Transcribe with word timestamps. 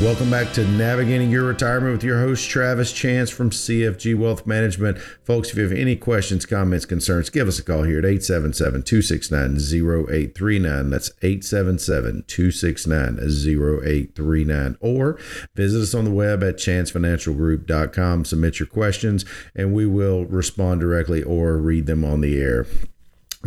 Welcome 0.00 0.30
back 0.30 0.50
to 0.54 0.66
Navigating 0.66 1.30
Your 1.30 1.44
Retirement 1.44 1.92
with 1.92 2.04
your 2.04 2.18
host, 2.18 2.48
Travis 2.48 2.90
Chance 2.90 3.28
from 3.28 3.50
CFG 3.50 4.16
Wealth 4.16 4.46
Management. 4.46 4.96
Folks, 4.98 5.50
if 5.50 5.56
you 5.56 5.62
have 5.62 5.72
any 5.72 5.94
questions, 5.94 6.46
comments, 6.46 6.86
concerns, 6.86 7.28
give 7.28 7.48
us 7.48 7.58
a 7.58 7.62
call 7.62 7.82
here 7.82 7.98
at 7.98 8.06
877 8.06 8.82
269 8.82 9.56
0839. 9.56 10.88
That's 10.88 11.10
877 11.20 12.24
269 12.26 13.18
0839. 13.18 14.76
Or 14.80 15.18
visit 15.54 15.82
us 15.82 15.94
on 15.94 16.04
the 16.04 16.10
web 16.10 16.42
at 16.42 16.56
chancefinancialgroup.com. 16.56 18.24
Submit 18.24 18.60
your 18.60 18.66
questions, 18.66 19.26
and 19.54 19.74
we 19.74 19.84
will 19.84 20.24
respond 20.24 20.80
directly 20.80 21.22
or 21.22 21.58
read 21.58 21.84
them 21.84 22.06
on 22.06 22.22
the 22.22 22.40
air 22.40 22.66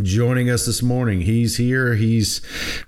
joining 0.02 0.50
us 0.50 0.66
this 0.66 0.82
morning. 0.82 1.22
He's 1.22 1.58
here. 1.58 1.96
He's, 1.96 2.42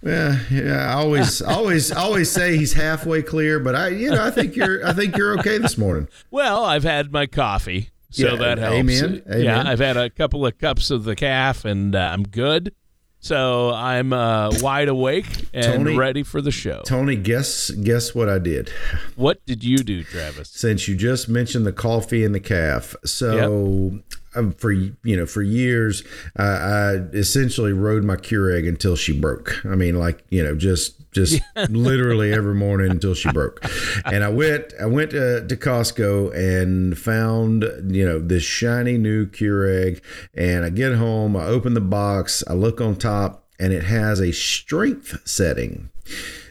eh, 0.05 0.39
yeah, 0.51 0.87
I 0.89 0.93
always, 0.93 1.41
always, 1.41 1.91
always 1.91 2.29
say 2.31 2.57
he's 2.57 2.73
halfway 2.73 3.21
clear, 3.21 3.59
but 3.59 3.75
I, 3.75 3.89
you 3.89 4.11
know, 4.11 4.23
I 4.23 4.31
think 4.31 4.55
you're, 4.55 4.85
I 4.85 4.93
think 4.93 5.17
you're 5.17 5.37
okay 5.39 5.57
this 5.57 5.77
morning. 5.77 6.07
Well, 6.31 6.63
I've 6.65 6.83
had 6.83 7.11
my 7.11 7.25
coffee, 7.25 7.89
so 8.09 8.29
Yeah, 8.31 8.35
that 8.37 8.57
helps. 8.57 8.75
amen, 8.77 9.23
Yeah. 9.37 9.63
I've 9.65 9.79
had 9.79 9.97
a 9.97 10.09
couple 10.09 10.45
of 10.45 10.57
cups 10.57 10.91
of 10.91 11.03
the 11.03 11.15
calf, 11.15 11.65
and 11.65 11.95
uh, 11.95 11.99
I'm 12.13 12.23
good. 12.23 12.73
So 13.21 13.71
I'm 13.71 14.13
uh, 14.13 14.49
wide 14.61 14.87
awake 14.87 15.25
and 15.53 15.83
Tony- 15.83 15.97
ready 15.97 16.23
for 16.23 16.39
the 16.41 16.51
show. 16.51 16.83
Tony, 16.85 17.17
guess, 17.17 17.69
guess 17.69 18.15
what 18.15 18.29
I 18.29 18.39
did? 18.39 18.69
What 19.17 19.45
did 19.45 19.61
you 19.61 19.79
do, 19.79 20.03
Travis? 20.05 20.49
Since 20.51 20.87
you 20.87 20.95
just 20.95 21.27
mentioned 21.27 21.65
the 21.65 21.73
coffee 21.73 22.23
and 22.23 22.33
the 22.33 22.39
calf, 22.39 22.95
so. 23.03 23.99
Um, 24.35 24.51
For 24.53 24.71
you 24.71 24.95
know, 25.03 25.25
for 25.25 25.41
years, 25.41 26.03
I, 26.37 26.43
I 26.43 26.93
essentially 27.13 27.73
rode 27.73 28.03
my 28.03 28.15
Keurig 28.15 28.67
until 28.67 28.95
she 28.95 29.17
broke. 29.17 29.65
I 29.65 29.75
mean, 29.75 29.97
like 29.97 30.23
you 30.29 30.43
know, 30.43 30.55
just 30.55 31.11
just 31.11 31.41
literally 31.69 32.31
every 32.31 32.53
morning 32.53 32.91
until 32.91 33.13
she 33.13 33.31
broke. 33.31 33.63
And 34.05 34.23
I 34.23 34.29
went, 34.29 34.73
I 34.79 34.85
went 34.85 35.11
to, 35.11 35.47
to 35.47 35.55
Costco 35.55 36.35
and 36.35 36.97
found 36.97 37.63
you 37.87 38.05
know 38.05 38.19
this 38.19 38.43
shiny 38.43 38.97
new 38.97 39.25
Keurig. 39.25 40.01
And 40.33 40.65
I 40.65 40.69
get 40.69 40.95
home, 40.95 41.35
I 41.35 41.45
open 41.45 41.73
the 41.73 41.81
box, 41.81 42.43
I 42.47 42.53
look 42.53 42.79
on 42.81 42.95
top, 42.95 43.47
and 43.59 43.73
it 43.73 43.83
has 43.83 44.19
a 44.19 44.31
strength 44.31 45.27
setting. 45.27 45.89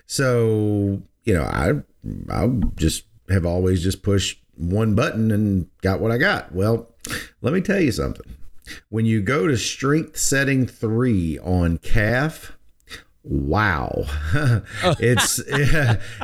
So 0.07 1.03
you 1.25 1.35
know, 1.35 1.45
I 1.45 1.75
I 2.31 2.49
just 2.77 3.05
have 3.29 3.47
always 3.47 3.83
just 3.83 4.03
pushed 4.03 4.43
one 4.59 4.95
button 4.95 5.31
and 5.31 5.69
got 5.81 6.01
what 6.01 6.11
I 6.11 6.19
got. 6.19 6.53
Well, 6.53 6.89
let 7.41 7.55
me 7.55 7.61
tell 7.61 7.81
you 7.81 7.93
something. 7.93 8.37
When 8.91 9.07
you 9.07 9.23
go 9.23 9.47
to 9.47 9.57
strength 9.57 10.19
setting 10.19 10.67
three 10.67 11.39
on 11.39 11.79
calf, 11.79 12.58
wow, 13.25 14.05
it's 14.99 15.41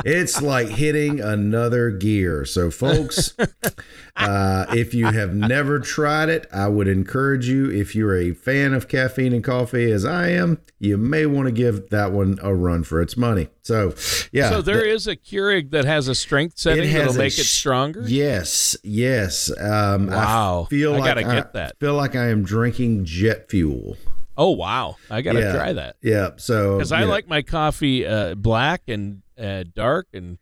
it's 0.05 0.41
like 0.43 0.69
hitting 0.69 1.21
another 1.21 1.91
gear. 1.91 2.45
So, 2.45 2.71
folks, 2.71 3.35
uh, 4.17 4.67
if 4.71 4.95
you 4.95 5.07
have 5.07 5.35
never 5.35 5.81
tried 5.81 6.29
it, 6.29 6.47
I 6.53 6.69
would 6.69 6.89
encourage 6.89 7.49
you. 7.49 7.71
If 7.71 7.95
you're 7.95 8.17
a 8.17 8.33
fan 8.33 8.75
of 8.75 8.89
caffeine 8.89 9.33
and 9.33 9.45
coffee, 9.45 9.91
as 9.91 10.05
I 10.05 10.29
am, 10.29 10.61
you 10.79 10.97
may 10.97 11.27
want 11.27 11.47
to 11.47 11.53
give 11.53 11.91
that 11.91 12.13
one 12.13 12.39
a 12.43 12.55
run 12.55 12.85
for 12.85 13.01
its 13.03 13.17
money. 13.17 13.49
So, 13.63 13.95
yeah. 14.33 14.51
So 14.51 14.63
there 14.63 14.83
the- 14.83 14.91
is 14.91 15.07
a 15.07 15.17
Keurig 15.17 15.71
that 15.71 15.85
has 15.85 16.09
a 16.09 16.15
strength 16.15 16.59
setting 16.59 16.93
that'll 16.93 17.15
make 17.15 17.39
it 17.39 17.45
stronger. 17.47 18.03
Yes, 18.07 18.77
yes. 18.83 19.51
Um, 19.61 20.09
Wow. 20.09 20.65
I 20.67 20.71
feel 20.71 20.95
I 20.95 20.99
like 20.99 21.15
gotta 21.17 21.35
get 21.35 21.53
that. 21.55 21.79
Feel 21.81 21.95
like 21.95 22.15
I 22.15 22.29
am 22.29 22.45
drinking 22.45 23.05
jet 23.05 23.51
fuel. 23.51 23.97
Oh 24.37 24.51
wow, 24.51 24.97
I 25.11 25.23
gotta 25.23 25.41
yeah. 25.41 25.53
try 25.53 25.73
that 25.75 25.97
Yeah. 26.03 26.31
So 26.37 26.77
because 26.77 26.93
I 26.93 27.05
like 27.05 27.29
my 27.29 27.43
coffee 27.43 28.07
uh, 28.07 28.35
black 28.35 28.83
and 28.89 29.23
uh, 29.39 29.65
dark, 29.75 30.09
and 30.13 30.39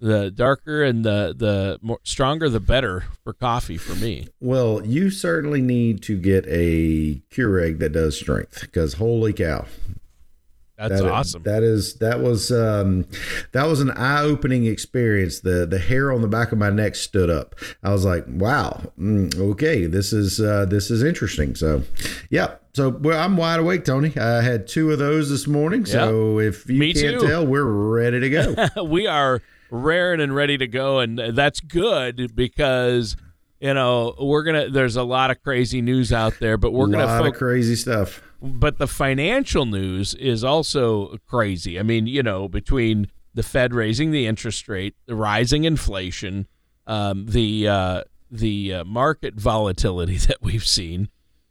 the 0.00 0.30
darker 0.30 0.82
and 0.82 1.04
the 1.04 1.34
the 1.36 1.78
more 1.82 2.00
stronger 2.02 2.48
the 2.48 2.60
better 2.60 3.04
for 3.22 3.32
coffee 3.34 3.76
for 3.76 3.94
me. 3.94 4.28
Well, 4.40 4.84
you 4.84 5.10
certainly 5.10 5.60
need 5.60 6.02
to 6.04 6.18
get 6.18 6.46
a 6.48 7.20
Keurig 7.30 7.78
that 7.80 7.92
does 7.92 8.18
strength 8.18 8.62
because 8.62 8.94
holy 8.94 9.34
cow, 9.34 9.66
That's 10.78 11.02
That- 11.02 11.10
awesome. 11.10 11.42
That 11.42 11.62
is 11.62 11.96
that 11.96 12.20
was 12.20 12.50
um, 12.50 13.04
that 13.52 13.66
was 13.66 13.80
an 13.82 13.90
eye 13.90 14.22
opening 14.22 14.64
experience. 14.64 15.40
The 15.40 15.66
the 15.66 15.78
hair 15.78 16.10
on 16.10 16.22
the 16.22 16.28
back 16.28 16.52
of 16.52 16.58
my 16.58 16.70
neck 16.70 16.94
stood 16.94 17.28
up. 17.28 17.54
I 17.82 17.92
was 17.92 18.06
like, 18.06 18.24
wow, 18.26 18.80
mm, 18.98 19.38
okay, 19.38 19.84
this 19.84 20.14
is 20.14 20.40
uh, 20.40 20.64
this 20.64 20.90
is 20.90 21.02
interesting. 21.02 21.54
So, 21.54 21.82
yeah. 22.30 22.54
So 22.72 22.88
well, 22.90 23.18
I'm 23.18 23.36
wide 23.36 23.58
awake, 23.58 23.84
Tony. 23.84 24.16
I 24.16 24.42
had 24.42 24.68
two 24.68 24.92
of 24.92 24.98
those 24.98 25.28
this 25.28 25.46
morning. 25.46 25.84
So 25.86 26.38
if 26.38 26.68
you 26.68 26.78
Me 26.78 26.92
can't 26.92 27.20
too. 27.20 27.26
tell, 27.26 27.46
we're 27.46 27.64
ready 27.64 28.20
to 28.20 28.30
go. 28.30 28.84
we 28.84 29.06
are 29.06 29.42
raring 29.70 30.20
and 30.20 30.34
ready 30.34 30.56
to 30.58 30.66
go, 30.66 31.00
and 31.00 31.18
that's 31.18 31.60
good 31.60 32.34
because 32.36 33.16
you 33.60 33.74
know 33.74 34.14
we're 34.20 34.44
gonna. 34.44 34.70
There's 34.70 34.96
a 34.96 35.02
lot 35.02 35.30
of 35.30 35.42
crazy 35.42 35.80
news 35.82 36.12
out 36.12 36.34
there, 36.38 36.56
but 36.56 36.72
we're 36.72 36.88
a 36.88 36.90
gonna 36.92 37.28
of 37.28 37.34
crazy 37.34 37.74
stuff. 37.74 38.22
but 38.40 38.78
the 38.78 38.86
financial 38.86 39.66
news 39.66 40.14
is 40.14 40.44
also 40.44 41.16
crazy. 41.26 41.78
I 41.78 41.82
mean, 41.82 42.06
you 42.06 42.22
know, 42.22 42.48
between 42.48 43.10
the 43.34 43.42
Fed 43.42 43.74
raising 43.74 44.10
the 44.10 44.26
interest 44.26 44.68
rate, 44.68 44.94
the 45.06 45.14
rising 45.14 45.64
inflation, 45.64 46.46
um, 46.86 47.26
the 47.26 47.66
uh, 47.68 48.02
the 48.30 48.74
uh, 48.74 48.84
market 48.84 49.34
volatility 49.34 50.16
that 50.28 50.38
we've 50.40 50.66
seen, 50.66 51.08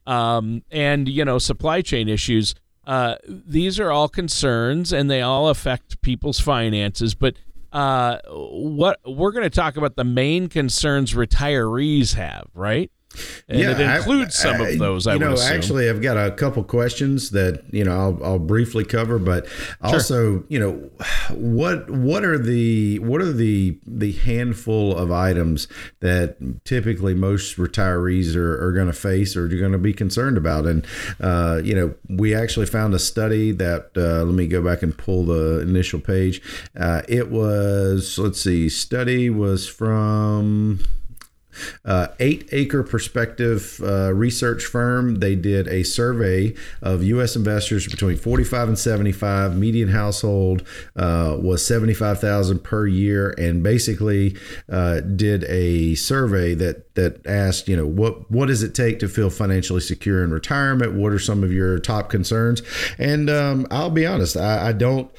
um, 0.09 0.63
and 0.71 1.07
you 1.07 1.23
know, 1.23 1.37
supply 1.37 1.81
chain 1.81 2.09
issues. 2.09 2.55
Uh, 2.85 3.15
these 3.27 3.79
are 3.79 3.91
all 3.91 4.09
concerns, 4.09 4.91
and 4.91 5.09
they 5.09 5.21
all 5.21 5.49
affect 5.49 6.01
people's 6.01 6.39
finances. 6.39 7.13
But 7.13 7.35
uh, 7.71 8.17
what 8.27 8.99
we're 9.05 9.31
going 9.31 9.43
to 9.43 9.51
talk 9.51 9.77
about 9.77 9.95
the 9.95 10.03
main 10.03 10.49
concerns 10.49 11.13
retirees 11.13 12.15
have, 12.15 12.47
right? 12.55 12.91
And 13.47 13.59
it 13.61 13.79
I- 13.79 13.97
includes 13.97 14.35
some 14.35 14.61
I- 14.61 14.69
of 14.69 14.79
those. 14.79 15.07
I 15.07 15.13
you 15.13 15.19
know, 15.19 15.33
assume. 15.33 15.53
actually, 15.57 15.89
I've 15.89 16.01
got 16.01 16.15
a 16.15 16.31
couple 16.31 16.63
questions 16.63 17.31
that 17.31 17.63
you 17.71 17.83
know 17.83 17.91
I'll, 17.91 18.23
I'll 18.23 18.39
briefly 18.39 18.85
cover, 18.85 19.17
but 19.17 19.47
also, 19.81 20.43
you 20.47 20.59
know, 20.59 20.73
what 21.31 21.89
what 21.89 22.23
are 22.23 22.37
the 22.37 22.99
what 22.99 23.21
are 23.21 23.33
the 23.33 23.79
the 23.87 24.11
handful 24.11 24.95
of 24.95 25.11
items 25.11 25.67
that 26.01 26.37
typically 26.65 27.15
most 27.15 27.57
retirees 27.57 28.35
are, 28.35 28.63
are 28.63 28.71
going 28.73 28.87
to 28.87 28.93
face 28.93 29.35
or 29.35 29.45
are 29.45 29.47
going 29.47 29.71
to 29.71 29.79
be 29.79 29.93
concerned 29.93 30.37
about? 30.37 30.67
And 30.67 30.85
uh, 31.19 31.61
you 31.63 31.73
know, 31.73 31.95
we 32.07 32.35
actually 32.35 32.67
found 32.67 32.93
a 32.93 32.99
study 32.99 33.51
that 33.53 33.89
uh, 33.97 34.23
let 34.23 34.35
me 34.35 34.45
go 34.47 34.61
back 34.61 34.83
and 34.83 34.95
pull 34.95 35.25
the 35.25 35.61
initial 35.61 35.99
page. 35.99 36.41
Uh, 36.79 37.01
it 37.09 37.31
was 37.31 38.19
let's 38.19 38.39
see, 38.41 38.69
study 38.69 39.31
was 39.31 39.67
from 39.67 40.79
uh, 41.85 42.07
eight 42.19 42.47
acre 42.51 42.83
perspective 42.83 43.79
uh, 43.83 44.13
research 44.13 44.65
firm. 44.65 45.15
They 45.15 45.35
did 45.35 45.67
a 45.67 45.83
survey 45.83 46.55
of 46.81 47.03
U.S. 47.03 47.35
investors 47.35 47.87
between 47.87 48.17
45 48.17 48.67
and 48.69 48.79
75. 48.79 49.57
Median 49.57 49.89
household 49.89 50.65
uh, 50.95 51.37
was 51.39 51.65
75,000 51.65 52.63
per 52.63 52.87
year, 52.87 53.33
and 53.37 53.63
basically 53.63 54.35
uh, 54.71 54.99
did 55.01 55.43
a 55.45 55.95
survey 55.95 56.53
that 56.55 56.93
that 56.95 57.25
asked, 57.25 57.67
you 57.67 57.75
know, 57.75 57.87
what 57.87 58.29
what 58.29 58.47
does 58.47 58.63
it 58.63 58.75
take 58.75 58.99
to 58.99 59.07
feel 59.07 59.29
financially 59.29 59.79
secure 59.79 60.23
in 60.23 60.31
retirement? 60.31 60.93
What 60.93 61.13
are 61.13 61.19
some 61.19 61.43
of 61.43 61.51
your 61.51 61.79
top 61.79 62.09
concerns? 62.09 62.61
And 62.97 63.29
um, 63.29 63.67
I'll 63.71 63.89
be 63.89 64.05
honest, 64.05 64.35
I, 64.35 64.69
I 64.69 64.71
don't. 64.73 65.09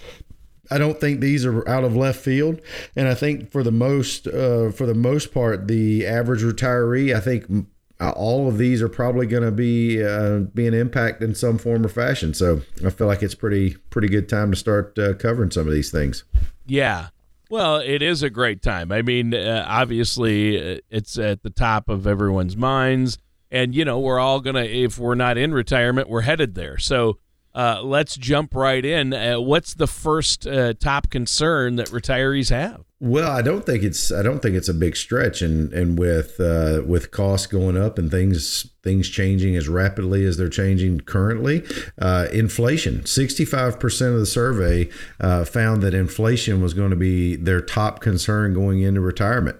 I 0.70 0.78
don't 0.78 1.00
think 1.00 1.20
these 1.20 1.44
are 1.44 1.68
out 1.68 1.84
of 1.84 1.96
left 1.96 2.20
field, 2.20 2.60
and 2.94 3.08
I 3.08 3.14
think 3.14 3.50
for 3.50 3.62
the 3.62 3.72
most 3.72 4.26
uh, 4.26 4.70
for 4.70 4.86
the 4.86 4.94
most 4.94 5.32
part, 5.34 5.68
the 5.68 6.06
average 6.06 6.42
retiree, 6.42 7.14
I 7.14 7.20
think 7.20 7.46
mm, 7.48 7.66
all 8.00 8.48
of 8.48 8.56
these 8.56 8.80
are 8.80 8.88
probably 8.88 9.26
going 9.26 9.42
to 9.42 9.50
be 9.50 10.02
uh, 10.02 10.38
be 10.54 10.66
an 10.66 10.74
impact 10.74 11.22
in 11.22 11.34
some 11.34 11.58
form 11.58 11.84
or 11.84 11.88
fashion. 11.88 12.32
So 12.34 12.62
I 12.84 12.90
feel 12.90 13.06
like 13.06 13.22
it's 13.22 13.34
pretty 13.34 13.76
pretty 13.90 14.08
good 14.08 14.28
time 14.28 14.50
to 14.52 14.56
start 14.56 14.98
uh, 14.98 15.14
covering 15.14 15.50
some 15.50 15.66
of 15.66 15.72
these 15.72 15.90
things. 15.90 16.24
Yeah. 16.66 17.08
Well, 17.50 17.78
it 17.78 18.00
is 18.00 18.22
a 18.22 18.30
great 18.30 18.62
time. 18.62 18.92
I 18.92 19.02
mean, 19.02 19.34
uh, 19.34 19.64
obviously, 19.66 20.76
uh, 20.76 20.78
it's 20.88 21.18
at 21.18 21.42
the 21.42 21.50
top 21.50 21.88
of 21.88 22.06
everyone's 22.06 22.56
minds. 22.56 23.18
and 23.50 23.74
you 23.74 23.84
know 23.84 23.98
we're 23.98 24.20
all 24.20 24.40
gonna 24.40 24.62
if 24.62 24.98
we're 24.98 25.16
not 25.16 25.36
in 25.36 25.52
retirement, 25.52 26.08
we're 26.08 26.20
headed 26.20 26.54
there. 26.54 26.78
So 26.78 27.18
uh, 27.60 27.82
let's 27.82 28.16
jump 28.16 28.54
right 28.54 28.86
in. 28.86 29.12
Uh, 29.12 29.38
what's 29.38 29.74
the 29.74 29.86
first 29.86 30.46
uh, 30.46 30.72
top 30.72 31.10
concern 31.10 31.76
that 31.76 31.88
retirees 31.88 32.48
have? 32.48 32.86
Well, 33.00 33.30
I 33.30 33.42
don't 33.42 33.66
think 33.66 33.82
it's 33.82 34.10
I 34.10 34.22
don't 34.22 34.40
think 34.40 34.56
it's 34.56 34.68
a 34.70 34.74
big 34.74 34.96
stretch, 34.96 35.42
and 35.42 35.70
and 35.74 35.98
with 35.98 36.40
uh, 36.40 36.82
with 36.86 37.10
costs 37.10 37.46
going 37.46 37.76
up 37.76 37.98
and 37.98 38.10
things 38.10 38.70
things 38.82 39.10
changing 39.10 39.56
as 39.56 39.68
rapidly 39.68 40.24
as 40.24 40.38
they're 40.38 40.48
changing 40.48 41.00
currently, 41.00 41.62
uh, 41.98 42.28
inflation. 42.32 43.04
Sixty 43.04 43.44
five 43.44 43.78
percent 43.78 44.14
of 44.14 44.20
the 44.20 44.26
survey 44.26 44.88
uh, 45.20 45.44
found 45.44 45.82
that 45.82 45.92
inflation 45.92 46.62
was 46.62 46.72
going 46.72 46.90
to 46.90 46.96
be 46.96 47.36
their 47.36 47.60
top 47.60 48.00
concern 48.00 48.54
going 48.54 48.80
into 48.80 49.02
retirement, 49.02 49.58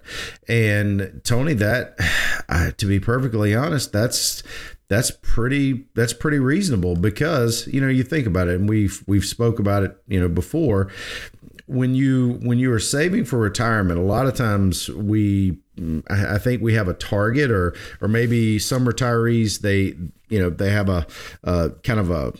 and 0.48 1.20
Tony, 1.22 1.52
that 1.52 1.98
to 2.78 2.86
be 2.86 2.98
perfectly 2.98 3.54
honest, 3.54 3.92
that's 3.92 4.42
that's 4.90 5.12
pretty 5.22 5.86
that's 5.94 6.12
pretty 6.12 6.40
reasonable 6.40 6.96
because 6.96 7.66
you 7.68 7.80
know 7.80 7.86
you 7.86 8.02
think 8.02 8.26
about 8.26 8.48
it 8.48 8.56
and 8.56 8.68
we've 8.68 9.02
we've 9.06 9.24
spoke 9.24 9.60
about 9.60 9.84
it 9.84 9.96
you 10.08 10.20
know 10.20 10.28
before 10.28 10.90
when 11.66 11.94
you 11.94 12.40
when 12.42 12.58
you 12.58 12.72
are 12.72 12.80
saving 12.80 13.24
for 13.24 13.38
retirement 13.38 14.00
a 14.00 14.02
lot 14.02 14.26
of 14.26 14.34
times 14.34 14.90
we 14.90 15.56
I 16.10 16.38
think 16.38 16.60
we 16.60 16.74
have 16.74 16.88
a 16.88 16.94
target 16.94 17.52
or 17.52 17.72
or 18.00 18.08
maybe 18.08 18.58
some 18.58 18.84
retirees 18.84 19.60
they 19.60 19.94
you 20.28 20.40
know 20.42 20.50
they 20.50 20.70
have 20.70 20.88
a, 20.88 21.06
a 21.44 21.70
kind 21.84 22.00
of 22.00 22.10
a 22.10 22.32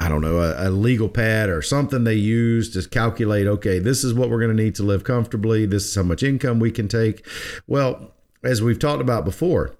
I 0.00 0.08
don't 0.08 0.20
know, 0.20 0.38
a, 0.38 0.68
a, 0.68 0.70
legal 0.70 1.08
pad 1.08 1.48
or 1.48 1.60
something 1.60 2.04
they 2.04 2.14
use 2.14 2.70
to 2.70 2.88
calculate, 2.88 3.48
okay, 3.48 3.80
this 3.80 4.04
is 4.04 4.14
what 4.14 4.30
we're 4.30 4.38
going 4.38 4.56
to 4.56 4.62
need 4.62 4.76
to 4.76 4.84
live 4.84 5.02
comfortably. 5.02 5.66
This 5.66 5.86
is 5.86 5.94
how 5.96 6.04
much 6.04 6.22
income 6.22 6.60
we 6.60 6.70
can 6.70 6.86
take. 6.86 7.26
Well, 7.66 8.12
as 8.44 8.62
we've 8.62 8.78
talked 8.78 9.00
about 9.00 9.24
before, 9.24 9.76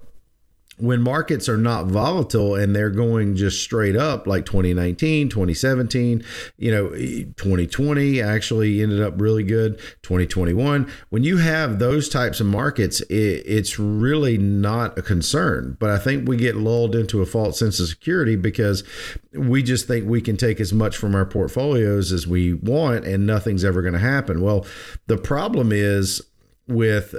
when 0.78 1.02
markets 1.02 1.48
are 1.48 1.56
not 1.56 1.86
volatile 1.86 2.54
and 2.54 2.74
they're 2.74 2.90
going 2.90 3.34
just 3.36 3.62
straight 3.62 3.96
up 3.96 4.26
like 4.26 4.44
2019 4.46 5.28
2017 5.28 6.24
you 6.56 6.70
know 6.70 6.90
2020 6.90 8.20
actually 8.20 8.82
ended 8.82 9.02
up 9.02 9.20
really 9.20 9.42
good 9.42 9.78
2021 10.02 10.90
when 11.10 11.24
you 11.24 11.38
have 11.38 11.78
those 11.78 12.08
types 12.08 12.40
of 12.40 12.46
markets 12.46 13.00
it, 13.02 13.42
it's 13.46 13.78
really 13.78 14.38
not 14.38 14.96
a 14.98 15.02
concern. 15.02 15.76
But 15.78 15.90
i 15.90 15.98
think 15.98 16.28
we 16.28 16.36
get 16.36 16.56
lulled 16.56 16.94
into 16.94 17.22
a 17.22 17.26
false 17.26 17.58
sense 17.58 17.80
of 17.80 17.88
security 17.88 18.36
because 18.36 18.84
we 19.32 19.62
just 19.62 19.86
think 19.86 20.08
we 20.08 20.20
can 20.20 20.36
take 20.36 20.60
as 20.60 20.72
much 20.72 20.96
from 20.96 21.14
our 21.14 21.26
portfolios 21.26 22.12
as 22.12 22.26
we 22.26 22.54
want 22.54 23.04
and 23.04 23.26
nothing's 23.26 23.64
ever 23.64 23.82
going 23.82 23.94
to 23.94 23.98
happen. 23.98 24.40
Well 24.40 24.66
the 25.06 25.18
problem 25.18 25.72
is 25.72 26.22
with 26.68 27.14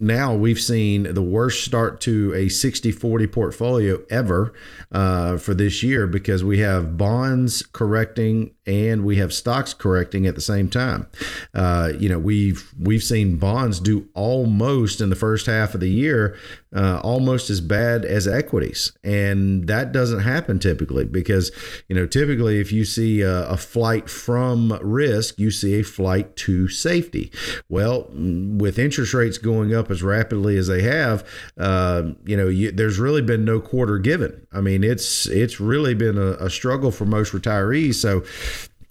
now 0.00 0.34
we've 0.34 0.60
seen 0.60 1.14
the 1.14 1.22
worst 1.22 1.64
start 1.64 2.00
to 2.00 2.32
a 2.34 2.48
60 2.48 2.90
40 2.90 3.26
portfolio 3.26 4.02
ever 4.10 4.52
uh, 4.92 5.36
for 5.36 5.54
this 5.54 5.82
year 5.82 6.06
because 6.06 6.42
we 6.42 6.58
have 6.58 6.96
bonds 6.96 7.62
correcting 7.72 8.54
and 8.66 9.04
we 9.04 9.16
have 9.16 9.32
stocks 9.32 9.74
correcting 9.74 10.26
at 10.26 10.34
the 10.34 10.40
same 10.40 10.70
time. 10.70 11.06
Uh, 11.52 11.92
you 11.98 12.08
know, 12.08 12.18
we've 12.18 12.72
we've 12.80 13.02
seen 13.02 13.36
bonds 13.36 13.78
do 13.78 14.08
almost 14.14 15.00
in 15.00 15.10
the 15.10 15.16
first 15.16 15.46
half 15.46 15.74
of 15.74 15.80
the 15.80 15.90
year 15.90 16.36
uh, 16.74 17.00
almost 17.04 17.50
as 17.50 17.60
bad 17.60 18.04
as 18.04 18.26
equities, 18.26 18.92
and 19.04 19.68
that 19.68 19.92
doesn't 19.92 20.20
happen 20.20 20.58
typically 20.58 21.04
because 21.04 21.52
you 21.88 21.94
know 21.94 22.06
typically 22.06 22.58
if 22.58 22.72
you 22.72 22.84
see 22.84 23.20
a, 23.20 23.46
a 23.48 23.56
flight 23.56 24.08
from 24.08 24.78
risk, 24.82 25.38
you 25.38 25.50
see 25.50 25.78
a 25.80 25.82
flight 25.82 26.34
to 26.36 26.68
safety. 26.68 27.30
Well, 27.68 28.08
with 28.10 28.78
interest 28.78 28.93
rates 28.98 29.38
going 29.38 29.74
up 29.74 29.90
as 29.90 30.02
rapidly 30.02 30.56
as 30.56 30.66
they 30.66 30.82
have, 30.82 31.26
uh, 31.58 32.02
you 32.24 32.36
know, 32.36 32.48
you, 32.48 32.70
there's 32.70 32.98
really 32.98 33.22
been 33.22 33.44
no 33.44 33.60
quarter 33.60 33.98
given. 33.98 34.46
I 34.52 34.60
mean, 34.60 34.84
it's 34.84 35.26
it's 35.26 35.60
really 35.60 35.94
been 35.94 36.18
a, 36.18 36.32
a 36.32 36.50
struggle 36.50 36.90
for 36.90 37.04
most 37.04 37.32
retirees. 37.32 37.94
So 37.94 38.24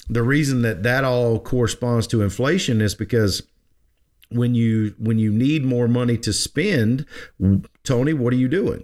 the 0.09 0.23
reason 0.23 0.61
that 0.63 0.83
that 0.83 1.03
all 1.03 1.39
corresponds 1.39 2.07
to 2.07 2.21
inflation 2.21 2.81
is 2.81 2.95
because 2.95 3.43
when 4.29 4.55
you 4.55 4.95
when 4.97 5.19
you 5.19 5.31
need 5.31 5.63
more 5.63 5.87
money 5.87 6.17
to 6.17 6.33
spend 6.33 7.05
tony 7.83 8.13
what 8.13 8.33
are 8.33 8.37
you 8.37 8.47
doing 8.47 8.83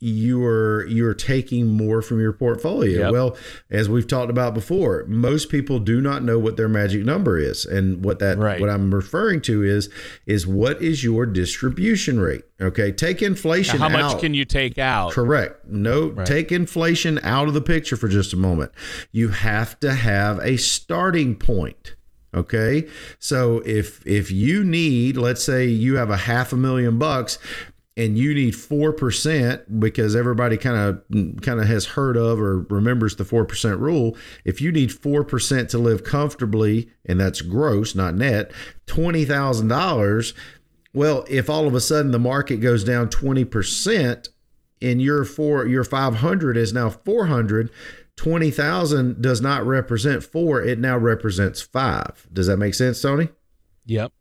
you're 0.00 0.86
you're 0.86 1.14
taking 1.14 1.66
more 1.66 2.02
from 2.02 2.20
your 2.20 2.32
portfolio. 2.32 3.00
Yep. 3.00 3.12
Well, 3.12 3.36
as 3.70 3.88
we've 3.88 4.06
talked 4.06 4.30
about 4.30 4.54
before, 4.54 5.04
most 5.08 5.48
people 5.48 5.80
do 5.80 6.00
not 6.00 6.22
know 6.22 6.38
what 6.38 6.56
their 6.56 6.68
magic 6.68 7.04
number 7.04 7.36
is, 7.36 7.64
and 7.64 8.04
what 8.04 8.20
that 8.20 8.38
right. 8.38 8.60
what 8.60 8.70
I'm 8.70 8.94
referring 8.94 9.40
to 9.42 9.64
is 9.64 9.90
is 10.26 10.46
what 10.46 10.80
is 10.80 11.02
your 11.02 11.26
distribution 11.26 12.20
rate? 12.20 12.42
Okay, 12.60 12.92
take 12.92 13.22
inflation. 13.22 13.80
Now, 13.80 13.88
how 13.88 13.96
out. 13.96 14.12
much 14.12 14.20
can 14.20 14.34
you 14.34 14.44
take 14.44 14.78
out? 14.78 15.12
Correct. 15.12 15.66
No, 15.66 16.08
right. 16.08 16.26
take 16.26 16.52
inflation 16.52 17.18
out 17.24 17.48
of 17.48 17.54
the 17.54 17.60
picture 17.60 17.96
for 17.96 18.08
just 18.08 18.32
a 18.32 18.36
moment. 18.36 18.70
You 19.10 19.28
have 19.28 19.80
to 19.80 19.94
have 19.94 20.38
a 20.40 20.56
starting 20.58 21.34
point. 21.34 21.96
Okay. 22.34 22.86
So 23.18 23.62
if 23.64 24.06
if 24.06 24.30
you 24.30 24.62
need, 24.62 25.16
let's 25.16 25.42
say 25.42 25.66
you 25.66 25.96
have 25.96 26.10
a 26.10 26.16
half 26.16 26.52
a 26.52 26.56
million 26.56 26.98
bucks, 26.98 27.38
and 27.98 28.16
you 28.16 28.32
need 28.32 28.54
4% 28.54 29.80
because 29.80 30.14
everybody 30.14 30.56
kind 30.56 30.76
of 30.76 31.42
kind 31.42 31.60
of 31.60 31.66
has 31.66 31.84
heard 31.84 32.16
of 32.16 32.40
or 32.40 32.60
remembers 32.70 33.16
the 33.16 33.24
4% 33.24 33.80
rule. 33.80 34.16
If 34.44 34.60
you 34.60 34.70
need 34.70 34.90
4% 34.90 35.68
to 35.70 35.78
live 35.78 36.04
comfortably 36.04 36.90
and 37.04 37.18
that's 37.20 37.42
gross 37.42 37.94
not 37.96 38.14
net 38.14 38.52
$20,000 38.86 40.32
well 40.94 41.24
if 41.28 41.50
all 41.50 41.66
of 41.66 41.74
a 41.74 41.80
sudden 41.80 42.12
the 42.12 42.18
market 42.18 42.58
goes 42.58 42.84
down 42.84 43.08
20% 43.08 44.28
and 44.80 45.02
your 45.02 45.24
four 45.24 45.66
your 45.66 45.84
500 45.84 46.56
is 46.56 46.72
now 46.72 46.88
400 46.88 47.68
20,000 48.16 49.20
does 49.20 49.40
not 49.40 49.66
represent 49.66 50.22
4 50.22 50.62
it 50.62 50.78
now 50.78 50.96
represents 50.96 51.60
5 51.60 52.28
does 52.32 52.46
that 52.46 52.58
make 52.58 52.74
sense 52.74 53.02
Tony? 53.02 53.28
Yep. 53.86 54.12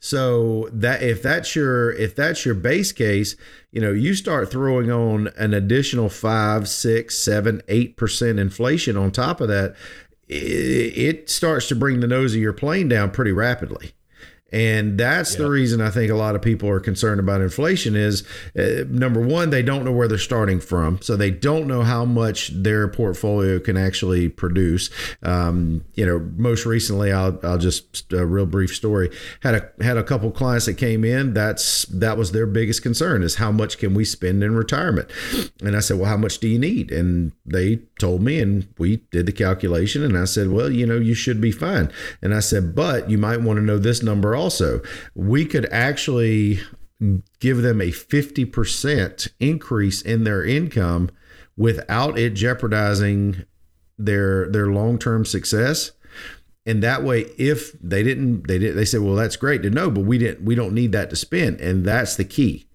So 0.00 0.68
that 0.72 1.02
if 1.02 1.22
that's 1.22 1.54
your 1.54 1.92
if 1.92 2.14
that's 2.14 2.44
your 2.44 2.54
base 2.54 2.92
case, 2.92 3.36
you 3.70 3.80
know, 3.80 3.92
you 3.92 4.14
start 4.14 4.50
throwing 4.50 4.90
on 4.90 5.28
an 5.36 5.54
additional 5.54 6.08
five, 6.08 6.68
six, 6.68 7.18
seven, 7.18 7.62
eight 7.68 7.96
percent 7.96 8.38
inflation 8.38 8.96
on 8.96 9.10
top 9.10 9.40
of 9.40 9.48
that, 9.48 9.74
it 10.28 11.30
starts 11.30 11.68
to 11.68 11.74
bring 11.74 12.00
the 12.00 12.06
nose 12.06 12.34
of 12.34 12.40
your 12.40 12.52
plane 12.52 12.88
down 12.88 13.10
pretty 13.10 13.32
rapidly. 13.32 13.92
And 14.50 14.98
that's 14.98 15.34
the 15.34 15.48
reason 15.50 15.82
I 15.82 15.90
think 15.90 16.10
a 16.10 16.14
lot 16.14 16.34
of 16.34 16.40
people 16.40 16.70
are 16.70 16.80
concerned 16.80 17.20
about 17.20 17.42
inflation 17.42 17.94
is 17.94 18.26
uh, 18.58 18.84
number 18.88 19.20
one, 19.20 19.50
they 19.50 19.62
don't 19.62 19.84
know 19.84 19.92
where 19.92 20.08
they're 20.08 20.16
starting 20.16 20.58
from. 20.58 21.02
So 21.02 21.16
they 21.16 21.30
don't 21.30 21.66
know 21.66 21.82
how 21.82 22.06
much 22.06 22.48
their 22.54 22.88
portfolio 22.88 23.58
can 23.58 23.76
actually 23.76 24.30
produce. 24.30 24.88
Um, 25.22 25.84
you 25.94 26.06
know, 26.06 26.30
most 26.36 26.64
recently, 26.64 27.12
I'll, 27.12 27.38
I'll 27.42 27.58
just 27.58 28.10
a 28.12 28.24
real 28.24 28.46
brief 28.46 28.74
story 28.74 29.10
had 29.42 29.54
a, 29.54 29.84
had 29.84 29.98
a 29.98 30.04
couple 30.04 30.30
clients 30.30 30.64
that 30.64 30.74
came 30.74 31.04
in. 31.04 31.34
That's, 31.34 31.84
that 31.86 32.16
was 32.16 32.32
their 32.32 32.46
biggest 32.46 32.82
concern 32.82 33.22
is 33.22 33.34
how 33.34 33.52
much 33.52 33.76
can 33.76 33.92
we 33.92 34.04
spend 34.04 34.42
in 34.42 34.54
retirement? 34.54 35.10
And 35.62 35.76
I 35.76 35.80
said, 35.80 35.98
well, 35.98 36.08
how 36.08 36.16
much 36.16 36.38
do 36.38 36.48
you 36.48 36.58
need? 36.58 36.90
And 36.90 37.32
they 37.44 37.80
told 37.98 38.22
me, 38.22 38.40
and 38.40 38.66
we 38.78 38.98
did 39.10 39.26
the 39.26 39.32
calculation. 39.32 40.02
And 40.02 40.16
I 40.16 40.24
said, 40.24 40.48
well, 40.50 40.70
you 40.70 40.86
know, 40.86 40.96
you 40.98 41.14
should 41.14 41.40
be 41.40 41.52
fine. 41.52 41.90
And 42.22 42.34
I 42.34 42.40
said, 42.40 42.74
but 42.74 43.10
you 43.10 43.18
might 43.18 43.42
want 43.42 43.58
to 43.58 43.64
know 43.64 43.78
this 43.78 44.02
number 44.02 44.34
also. 44.34 44.80
We 45.14 45.44
could 45.44 45.66
actually 45.72 46.60
give 47.40 47.62
them 47.62 47.80
a 47.80 47.90
50% 47.90 49.28
increase 49.38 50.02
in 50.02 50.24
their 50.24 50.44
income 50.44 51.10
without 51.56 52.18
it 52.18 52.34
jeopardizing 52.34 53.44
their 53.98 54.48
their 54.50 54.68
long-term 54.68 55.24
success 55.24 55.90
and 56.64 56.82
that 56.84 57.02
way 57.02 57.22
if 57.36 57.72
they 57.80 58.04
didn't 58.04 58.46
they 58.46 58.58
did 58.58 58.76
they 58.76 58.84
said 58.84 59.00
well 59.00 59.16
that's 59.16 59.36
great 59.36 59.60
to 59.62 59.70
know 59.70 59.90
but 59.90 60.04
we 60.04 60.18
didn't 60.18 60.44
we 60.44 60.54
don't 60.54 60.72
need 60.72 60.92
that 60.92 61.10
to 61.10 61.16
spend 61.16 61.60
and 61.60 61.84
that's 61.84 62.14
the 62.14 62.24
key 62.24 62.68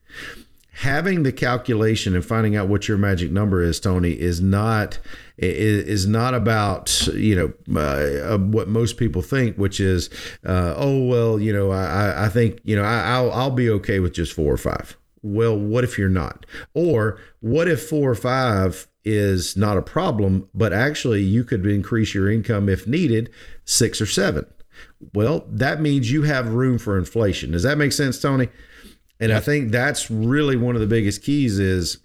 having 0.74 1.22
the 1.24 1.32
calculation 1.32 2.16
and 2.16 2.26
finding 2.26 2.56
out 2.56 2.68
what 2.68 2.88
your 2.88 2.98
magic 2.98 3.32
number 3.32 3.62
is, 3.62 3.80
Tony, 3.80 4.12
is 4.12 4.42
not 4.42 5.00
is 5.38 6.06
not 6.06 6.34
about 6.34 7.08
you 7.14 7.36
know 7.36 7.80
uh, 7.80 8.38
what 8.38 8.68
most 8.68 8.98
people 8.98 9.22
think, 9.22 9.56
which 9.58 9.80
is 9.80 10.10
uh, 10.46 10.74
oh 10.76 11.04
well 11.06 11.40
you 11.40 11.54
know 11.54 11.72
I 11.72 12.26
I 12.26 12.30
think 12.30 12.60
you 12.64 12.76
know 12.76 12.84
I, 12.84 13.22
will 13.22 13.32
I'll 13.32 13.52
be 13.52 13.70
okay 13.70 14.00
with 14.00 14.14
just 14.14 14.34
four 14.34 14.52
or 14.52 14.58
five. 14.58 14.98
Well, 15.22 15.58
what 15.58 15.84
if 15.86 15.98
you're 15.98 16.10
not? 16.10 16.46
Or 16.74 17.18
what 17.40 17.70
if 17.70 17.88
four 17.88 18.12
or 18.12 18.16
five 18.16 18.88
is 19.06 19.56
not 19.56 19.78
a 19.78 19.82
problem, 19.82 20.50
but 20.54 20.74
actually 20.74 21.22
you 21.22 21.46
could 21.46 21.66
increase 21.66 22.14
your 22.14 22.30
income 22.30 22.68
if 22.68 22.88
needed 22.88 23.30
six 23.64 24.02
or 24.02 24.06
seven? 24.06 24.46
Well, 25.14 25.46
that 25.50 25.82
means 25.82 26.12
you 26.12 26.24
have 26.24 26.54
room 26.54 26.78
for 26.78 26.98
inflation. 26.98 27.52
Does 27.52 27.64
that 27.64 27.78
make 27.78 27.94
sense, 27.94 28.20
Tony? 28.20 28.50
And 29.24 29.30
yep. 29.30 29.38
I 29.38 29.40
think 29.40 29.72
that's 29.72 30.12
really 30.12 30.58
one 30.58 30.76
of 30.76 30.82
the 30.82 30.88
biggest 30.88 31.24
keys 31.24 31.58
is 31.58 32.00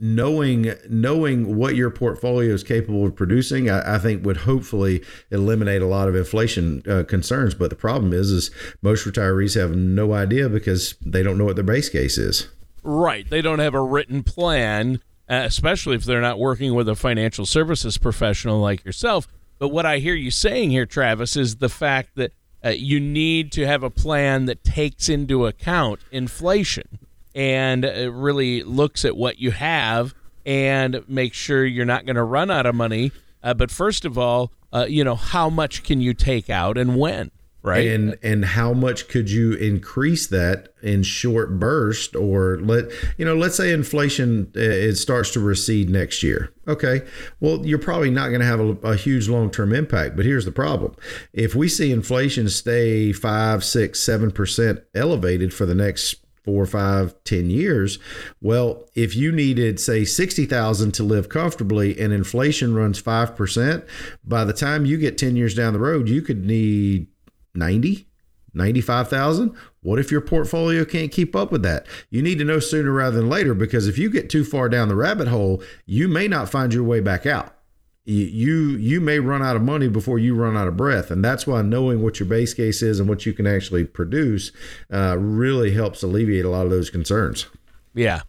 knowing 0.00 0.74
knowing 0.90 1.54
what 1.56 1.76
your 1.76 1.88
portfolio 1.88 2.52
is 2.52 2.64
capable 2.64 3.06
of 3.06 3.14
producing. 3.14 3.70
I, 3.70 3.94
I 3.94 3.98
think 4.00 4.26
would 4.26 4.38
hopefully 4.38 5.04
eliminate 5.30 5.82
a 5.82 5.86
lot 5.86 6.08
of 6.08 6.16
inflation 6.16 6.82
uh, 6.90 7.04
concerns. 7.04 7.54
But 7.54 7.70
the 7.70 7.76
problem 7.76 8.12
is, 8.12 8.32
is 8.32 8.50
most 8.82 9.06
retirees 9.06 9.54
have 9.54 9.76
no 9.76 10.14
idea 10.14 10.48
because 10.48 10.96
they 11.06 11.22
don't 11.22 11.38
know 11.38 11.44
what 11.44 11.54
their 11.54 11.64
base 11.64 11.88
case 11.88 12.18
is. 12.18 12.48
Right. 12.82 13.30
They 13.30 13.40
don't 13.40 13.60
have 13.60 13.74
a 13.74 13.80
written 13.80 14.24
plan, 14.24 15.00
uh, 15.30 15.44
especially 15.44 15.94
if 15.94 16.02
they're 16.02 16.20
not 16.20 16.40
working 16.40 16.74
with 16.74 16.88
a 16.88 16.96
financial 16.96 17.46
services 17.46 17.98
professional 17.98 18.58
like 18.58 18.84
yourself. 18.84 19.28
But 19.60 19.68
what 19.68 19.86
I 19.86 19.98
hear 19.98 20.16
you 20.16 20.32
saying 20.32 20.72
here, 20.72 20.86
Travis, 20.86 21.36
is 21.36 21.58
the 21.58 21.68
fact 21.68 22.16
that 22.16 22.32
uh, 22.64 22.70
you 22.70 23.00
need 23.00 23.52
to 23.52 23.66
have 23.66 23.82
a 23.82 23.90
plan 23.90 24.46
that 24.46 24.62
takes 24.64 25.08
into 25.08 25.46
account 25.46 26.00
inflation 26.10 26.98
and 27.34 27.84
uh, 27.84 28.12
really 28.12 28.62
looks 28.62 29.04
at 29.04 29.16
what 29.16 29.38
you 29.38 29.50
have 29.50 30.14
and 30.44 31.04
make 31.08 31.34
sure 31.34 31.64
you're 31.64 31.84
not 31.84 32.04
going 32.04 32.16
to 32.16 32.22
run 32.22 32.50
out 32.50 32.66
of 32.66 32.74
money. 32.74 33.12
Uh, 33.42 33.54
but 33.54 33.70
first 33.70 34.04
of 34.04 34.16
all, 34.18 34.52
uh, 34.72 34.86
you 34.88 35.04
know, 35.04 35.14
how 35.14 35.50
much 35.50 35.82
can 35.82 36.00
you 36.00 36.14
take 36.14 36.48
out 36.48 36.78
and 36.78 36.96
when? 36.96 37.30
Right. 37.62 37.86
And 37.86 38.18
and 38.22 38.44
how 38.44 38.72
much 38.72 39.08
could 39.08 39.30
you 39.30 39.54
increase 39.54 40.26
that 40.28 40.68
in 40.82 41.02
short 41.02 41.58
burst 41.58 42.16
or 42.16 42.58
let 42.60 42.86
you 43.16 43.24
know 43.24 43.34
let's 43.34 43.56
say 43.56 43.72
inflation 43.72 44.52
uh, 44.56 44.60
it 44.60 44.96
starts 44.96 45.30
to 45.32 45.40
recede 45.40 45.88
next 45.88 46.22
year. 46.22 46.52
Okay. 46.66 47.02
Well 47.40 47.66
you're 47.66 47.78
probably 47.78 48.10
not 48.10 48.28
going 48.28 48.40
to 48.40 48.46
have 48.46 48.60
a, 48.60 48.70
a 48.82 48.96
huge 48.96 49.28
long-term 49.28 49.72
impact 49.72 50.16
but 50.16 50.24
here's 50.24 50.44
the 50.44 50.52
problem. 50.52 50.94
If 51.32 51.54
we 51.54 51.68
see 51.68 51.92
inflation 51.92 52.48
stay 52.48 53.12
five 53.12 53.64
six 53.64 54.02
seven 54.02 54.30
percent 54.30 54.80
elevated 54.94 55.54
for 55.54 55.66
the 55.66 55.74
next 55.74 56.16
four, 56.44 56.66
five, 56.66 57.14
ten 57.24 57.50
years. 57.50 57.98
Well, 58.40 58.88
if 58.94 59.14
you 59.14 59.32
needed, 59.32 59.78
say, 59.78 60.04
sixty 60.04 60.46
thousand 60.46 60.92
to 60.94 61.02
live 61.02 61.28
comfortably, 61.28 61.98
and 61.98 62.12
inflation 62.12 62.74
runs 62.74 62.98
five 62.98 63.36
percent, 63.36 63.84
by 64.24 64.44
the 64.44 64.52
time 64.52 64.84
you 64.84 64.98
get 64.98 65.18
ten 65.18 65.36
years 65.36 65.54
down 65.54 65.72
the 65.72 65.78
road, 65.78 66.08
you 66.08 66.22
could 66.22 66.44
need 66.44 67.06
90 67.54 68.06
95,000 68.54 69.54
what 69.80 69.98
if 69.98 70.12
your 70.12 70.20
portfolio 70.20 70.84
can't 70.84 71.10
keep 71.10 71.34
up 71.34 71.50
with 71.50 71.62
that? 71.62 71.86
You 72.10 72.22
need 72.22 72.38
to 72.38 72.44
know 72.44 72.58
sooner 72.58 72.92
rather 72.92 73.16
than 73.16 73.28
later 73.28 73.54
because 73.54 73.88
if 73.88 73.98
you 73.98 74.10
get 74.10 74.28
too 74.28 74.44
far 74.44 74.68
down 74.68 74.88
the 74.88 74.94
rabbit 74.94 75.28
hole 75.28 75.62
you 75.86 76.06
may 76.08 76.28
not 76.28 76.50
find 76.50 76.74
your 76.74 76.84
way 76.84 77.00
back 77.00 77.26
out. 77.26 77.56
You 78.04 78.70
you 78.70 79.00
may 79.00 79.20
run 79.20 79.42
out 79.42 79.56
of 79.56 79.62
money 79.62 79.88
before 79.88 80.18
you 80.18 80.34
run 80.34 80.56
out 80.56 80.68
of 80.68 80.76
breath 80.76 81.10
and 81.10 81.24
that's 81.24 81.46
why 81.46 81.62
knowing 81.62 82.02
what 82.02 82.20
your 82.20 82.28
base 82.28 82.52
case 82.52 82.82
is 82.82 83.00
and 83.00 83.08
what 83.08 83.24
you 83.24 83.32
can 83.32 83.46
actually 83.46 83.84
produce 83.84 84.52
uh, 84.92 85.16
really 85.18 85.72
helps 85.72 86.02
alleviate 86.02 86.44
a 86.44 86.50
lot 86.50 86.64
of 86.64 86.70
those 86.70 86.90
concerns. 86.90 87.46
Yeah 87.94 88.22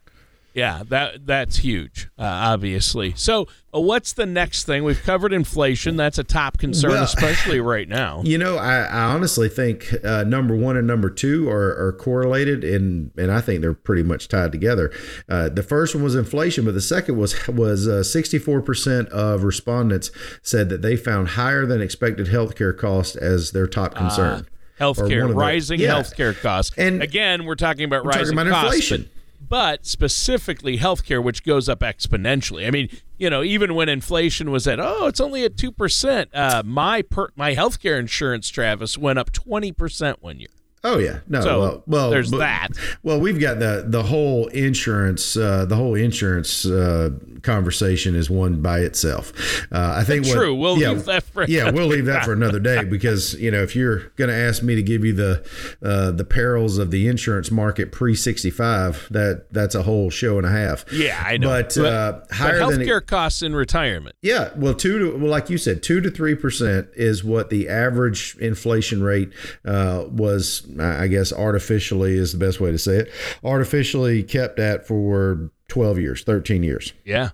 yeah, 0.53 0.83
that 0.89 1.25
that's 1.25 1.57
huge, 1.57 2.09
uh, 2.17 2.23
obviously. 2.23 3.13
So, 3.15 3.47
uh, 3.73 3.79
what's 3.79 4.13
the 4.13 4.27
next 4.27 4.65
thing? 4.65 4.83
We've 4.83 5.01
covered 5.01 5.33
inflation. 5.33 5.97
That's 5.97 6.19
a 6.19 6.23
top 6.23 6.59
concern, 6.59 6.91
well, 6.91 7.03
especially 7.03 7.59
right 7.59 7.87
now. 7.87 8.21
You 8.33 8.37
know, 8.39 8.57
I, 8.57 8.81
I 8.83 9.03
honestly 9.13 9.47
think 9.47 9.93
uh, 10.03 10.23
number 10.23 10.55
one 10.55 10.75
and 10.75 10.87
number 10.87 11.09
two 11.09 11.49
are, 11.49 11.87
are, 11.87 11.93
correlated, 11.93 12.63
and 12.63 13.11
and 13.15 13.31
I 13.31 13.41
think 13.41 13.61
they're 13.61 13.73
pretty 13.73 14.01
much 14.01 14.27
tied 14.27 14.51
together. 14.51 14.91
Uh, 15.29 15.49
the 15.49 15.61
first 15.61 15.93
one 15.93 16.03
was 16.03 16.15
inflation, 16.15 16.65
but 16.65 16.73
the 16.73 16.81
second 16.81 17.17
was 17.17 17.47
was 17.47 17.87
uh, 17.87 18.03
sixty 18.03 18.39
four 18.39 18.61
percent 18.61 19.09
of 19.09 19.43
respondents 19.43 20.09
said 20.41 20.69
that 20.69 20.81
they 20.81 20.95
found 20.95 21.29
higher 21.29 21.65
than 21.65 21.81
expected 21.81 22.27
healthcare 22.27 22.75
costs 22.75 23.15
as 23.15 23.51
their 23.51 23.67
top 23.67 23.93
ah, 23.95 23.99
concern. 23.99 24.47
healthcare, 24.79 25.33
rising 25.35 25.79
yeah. 25.79 25.89
healthcare 25.89 26.39
costs, 26.39 26.75
and 26.77 27.03
again, 27.03 27.45
we're 27.45 27.55
talking 27.55 27.85
about 27.85 28.05
rising 28.05 28.35
talking 28.35 28.49
about 28.49 28.63
costs, 28.63 28.91
inflation 28.91 29.09
but 29.53 29.85
specifically 29.85 30.79
healthcare, 30.79 31.23
which 31.23 31.43
goes 31.43 31.69
up 31.69 31.81
exponentially. 31.81 32.65
I 32.65 32.71
mean, 32.71 32.89
you 33.19 33.29
know, 33.29 33.43
even 33.43 33.75
when 33.75 33.87
inflation 33.87 34.49
was 34.49 34.65
at 34.65 34.79
oh, 34.79 35.05
it's 35.05 35.19
only 35.19 35.45
at 35.45 35.57
two 35.57 35.71
percent, 35.71 36.31
uh, 36.33 36.63
my 36.65 37.03
per- 37.03 37.29
my 37.35 37.53
healthcare 37.53 37.99
insurance, 37.99 38.49
Travis, 38.49 38.97
went 38.97 39.19
up 39.19 39.31
twenty 39.31 39.71
percent 39.71 40.23
one 40.23 40.39
year. 40.39 40.49
Oh 40.85 40.97
yeah, 40.97 41.19
no. 41.29 41.41
So 41.41 41.59
well, 41.59 41.83
well, 41.87 42.09
there's 42.09 42.29
but, 42.29 42.39
that. 42.39 42.69
Well, 43.03 43.17
we've 43.17 43.39
got 43.39 43.59
the 43.59 43.85
the 43.87 44.03
whole 44.03 44.47
insurance, 44.47 45.37
uh, 45.37 45.65
the 45.65 45.77
whole 45.77 45.95
insurance 45.95 46.65
uh, 46.65 47.11
conversation 47.41 48.15
is 48.15 48.29
one 48.29 48.61
by 48.61 48.79
itself. 48.79 49.31
Uh, 49.71 49.93
I 49.95 50.03
think. 50.03 50.25
What, 50.25 50.35
True. 50.35 50.53
We'll 50.53 50.77
yeah, 50.77 50.89
leave 50.91 51.05
that 51.05 51.23
for 51.23 51.45
yeah, 51.45 51.71
we'll 51.71 51.87
leave 51.87 52.05
that 52.07 52.25
for 52.25 52.33
another 52.33 52.59
day 52.59 52.83
because 52.83 53.33
you 53.35 53.49
know 53.49 53.63
if 53.63 53.77
you're 53.77 54.09
going 54.17 54.29
to 54.29 54.35
ask 54.35 54.61
me 54.61 54.75
to 54.75 54.83
give 54.83 55.05
you 55.05 55.13
the 55.13 55.47
uh, 55.81 56.11
the 56.11 56.25
perils 56.25 56.77
of 56.77 56.91
the 56.91 57.07
insurance 57.07 57.49
market 57.49 57.93
pre 57.93 58.13
sixty 58.13 58.49
five, 58.49 59.07
that 59.09 59.45
that's 59.51 59.75
a 59.75 59.83
whole 59.83 60.09
show 60.09 60.37
and 60.37 60.45
a 60.45 60.51
half. 60.51 60.83
Yeah, 60.91 61.21
I 61.25 61.37
know. 61.37 61.47
But, 61.47 61.75
but 61.75 61.85
uh, 61.85 62.21
higher 62.29 62.59
but 62.59 62.73
healthcare 62.73 62.99
than, 62.99 63.07
costs 63.07 63.41
in 63.41 63.55
retirement. 63.55 64.17
Yeah, 64.21 64.51
well, 64.57 64.73
two 64.73 64.99
to 64.99 65.17
well, 65.17 65.31
like 65.31 65.49
you 65.49 65.57
said, 65.57 65.81
two 65.81 66.01
to 66.01 66.11
three 66.11 66.35
percent 66.35 66.89
is 66.93 67.23
what 67.23 67.49
the 67.49 67.69
average 67.69 68.35
inflation 68.41 69.01
rate 69.01 69.31
uh, 69.63 70.05
was 70.09 70.67
I 70.79 71.07
guess 71.07 71.31
artificially 71.31 72.17
is 72.17 72.31
the 72.31 72.37
best 72.37 72.59
way 72.59 72.71
to 72.71 72.77
say 72.77 72.97
it, 72.97 73.11
artificially 73.43 74.23
kept 74.23 74.59
at 74.59 74.87
for 74.87 75.51
12 75.67 75.99
years, 75.99 76.23
13 76.23 76.63
years. 76.63 76.93
Yeah. 77.05 77.29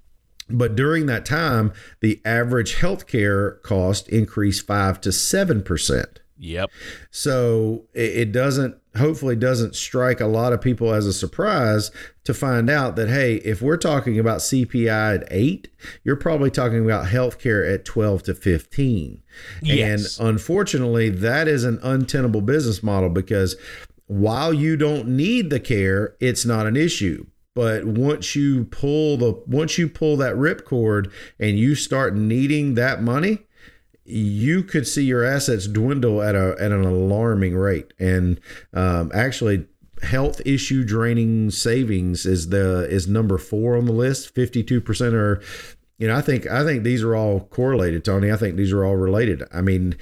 But 0.50 0.76
during 0.76 1.06
that 1.06 1.26
time, 1.26 1.74
the 2.00 2.20
average 2.26 2.78
healthcare 2.78 3.62
cost 3.62 4.10
increased 4.10 4.66
5 4.66 5.00
to 5.02 5.10
7%. 5.10 6.06
Yep. 6.40 6.72
So 7.12 7.86
it 7.94 8.32
doesn't, 8.32 8.78
hopefully, 8.98 9.36
doesn't 9.36 9.76
strike 9.76 10.22
a 10.22 10.26
lot 10.26 10.54
of 10.54 10.62
people 10.62 10.94
as 10.94 11.06
a 11.06 11.12
surprise 11.12 11.92
to 12.24 12.34
find 12.34 12.70
out 12.70 12.96
that, 12.96 13.10
hey, 13.10 13.36
if 13.36 13.62
we're 13.62 13.78
talking 13.78 14.18
about 14.18 14.40
CPI 14.40 15.22
at 15.22 15.28
eight, 15.30 15.68
you're 16.04 16.16
probably 16.16 16.50
talking 16.50 16.84
about 16.84 17.08
healthcare 17.08 17.72
at 17.72 17.84
12 17.84 18.24
to 18.24 18.34
15. 18.34 19.22
Yes. 19.62 20.18
And 20.18 20.30
unfortunately, 20.30 21.10
that 21.10 21.50
is 21.50 21.66
an 21.66 21.80
untenable 21.84 22.42
business 22.42 22.82
model 22.82 23.10
because 23.10 23.58
while 24.08 24.54
you 24.54 24.78
don't 24.78 25.10
need 25.10 25.50
the 25.50 25.60
care, 25.60 26.16
it's 26.20 26.46
not 26.46 26.66
an 26.66 26.78
issue 26.78 27.26
but 27.56 27.84
once 27.84 28.38
you 28.38 28.64
pull 28.66 29.18
the 29.18 29.34
once 29.46 29.78
you 29.78 29.90
pull 29.90 30.16
that 30.16 30.36
ripcord 30.36 31.12
and 31.40 31.60
you 31.60 31.76
start 31.76 32.16
needing 32.16 32.76
that 32.76 33.02
money 33.02 33.40
you 34.10 34.64
could 34.64 34.88
see 34.88 35.04
your 35.04 35.24
assets 35.24 35.68
dwindle 35.68 36.22
at 36.22 36.36
a 36.36 36.56
at 36.60 36.72
an 36.72 36.84
alarming 36.84 37.56
rate, 37.56 37.94
and 38.00 38.40
um, 38.74 39.12
actually 39.14 39.68
health 40.02 40.42
issue 40.46 40.84
draining 40.84 41.52
savings 41.52 42.26
is 42.26 42.50
the 42.50 42.88
is 42.90 43.08
number 43.08 43.38
four 43.38 43.78
on 43.78 43.86
the 43.86 43.92
list. 43.92 44.34
Fifty 44.34 44.64
two 44.64 44.82
percent 44.82 45.14
are 45.14 45.42
you 46.00 46.08
know, 46.08 46.16
I 46.16 46.22
think 46.22 46.48
I 46.48 46.64
think 46.64 46.84
these 46.84 47.04
are 47.04 47.14
all 47.14 47.42
correlated, 47.42 48.06
Tony. 48.06 48.32
I 48.32 48.38
think 48.38 48.56
these 48.56 48.72
are 48.72 48.86
all 48.86 48.96
related. 48.96 49.44
I 49.54 49.60
mean, 49.60 49.98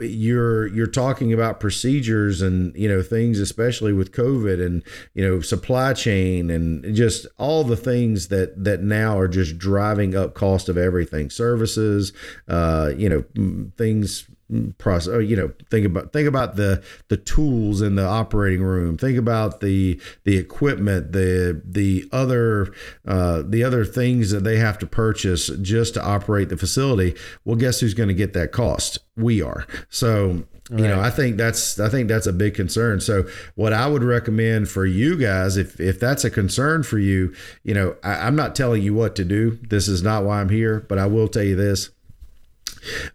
you're 0.00 0.66
you're 0.66 0.88
talking 0.88 1.32
about 1.32 1.60
procedures 1.60 2.42
and 2.42 2.74
you 2.74 2.88
know 2.88 3.02
things, 3.02 3.38
especially 3.38 3.92
with 3.92 4.10
COVID 4.10 4.64
and 4.64 4.82
you 5.14 5.26
know 5.26 5.40
supply 5.40 5.92
chain 5.92 6.50
and 6.50 6.92
just 6.92 7.28
all 7.38 7.62
the 7.62 7.76
things 7.76 8.28
that 8.28 8.64
that 8.64 8.82
now 8.82 9.16
are 9.16 9.28
just 9.28 9.58
driving 9.58 10.16
up 10.16 10.34
cost 10.34 10.68
of 10.68 10.76
everything, 10.76 11.30
services, 11.30 12.12
uh, 12.48 12.90
you 12.96 13.08
know, 13.08 13.70
things 13.78 14.28
process 14.78 15.22
you 15.24 15.36
know 15.36 15.52
think 15.70 15.86
about 15.86 16.12
think 16.12 16.28
about 16.28 16.56
the 16.56 16.82
the 17.08 17.16
tools 17.16 17.80
in 17.80 17.94
the 17.94 18.06
operating 18.06 18.62
room. 18.62 18.96
Think 18.96 19.18
about 19.18 19.60
the 19.60 20.00
the 20.24 20.36
equipment 20.36 21.12
the 21.12 21.60
the 21.64 22.08
other 22.12 22.72
uh, 23.06 23.42
the 23.46 23.64
other 23.64 23.84
things 23.84 24.30
that 24.30 24.44
they 24.44 24.56
have 24.58 24.78
to 24.78 24.86
purchase 24.86 25.48
just 25.60 25.94
to 25.94 26.04
operate 26.04 26.48
the 26.48 26.56
facility. 26.56 27.14
Well 27.44 27.56
guess 27.56 27.80
who's 27.80 27.94
going 27.94 28.08
to 28.08 28.14
get 28.14 28.32
that 28.34 28.52
cost? 28.52 28.98
We 29.16 29.42
are. 29.42 29.66
So 29.88 30.44
you 30.70 30.88
know 30.88 31.00
i 31.00 31.10
think 31.10 31.36
that's 31.36 31.80
i 31.80 31.88
think 31.88 32.08
that's 32.08 32.26
a 32.26 32.32
big 32.32 32.54
concern. 32.54 33.00
So 33.00 33.26
what 33.56 33.72
i 33.72 33.86
would 33.86 34.04
recommend 34.04 34.68
for 34.68 34.86
you 34.86 35.18
guys 35.18 35.56
if 35.56 35.80
if 35.80 35.98
that's 35.98 36.24
a 36.24 36.30
concern 36.30 36.82
for 36.82 36.98
you 36.98 37.34
you 37.64 37.74
know 37.74 37.96
I, 38.02 38.26
i'm 38.26 38.36
not 38.36 38.54
telling 38.54 38.82
you 38.82 38.94
what 38.94 39.16
to 39.16 39.24
do. 39.24 39.58
This 39.68 39.88
is 39.88 40.02
not 40.02 40.24
why 40.24 40.40
i'm 40.40 40.48
here 40.48 40.80
but 40.88 40.98
i 40.98 41.06
will 41.06 41.28
tell 41.28 41.42
you 41.42 41.56
this 41.56 41.90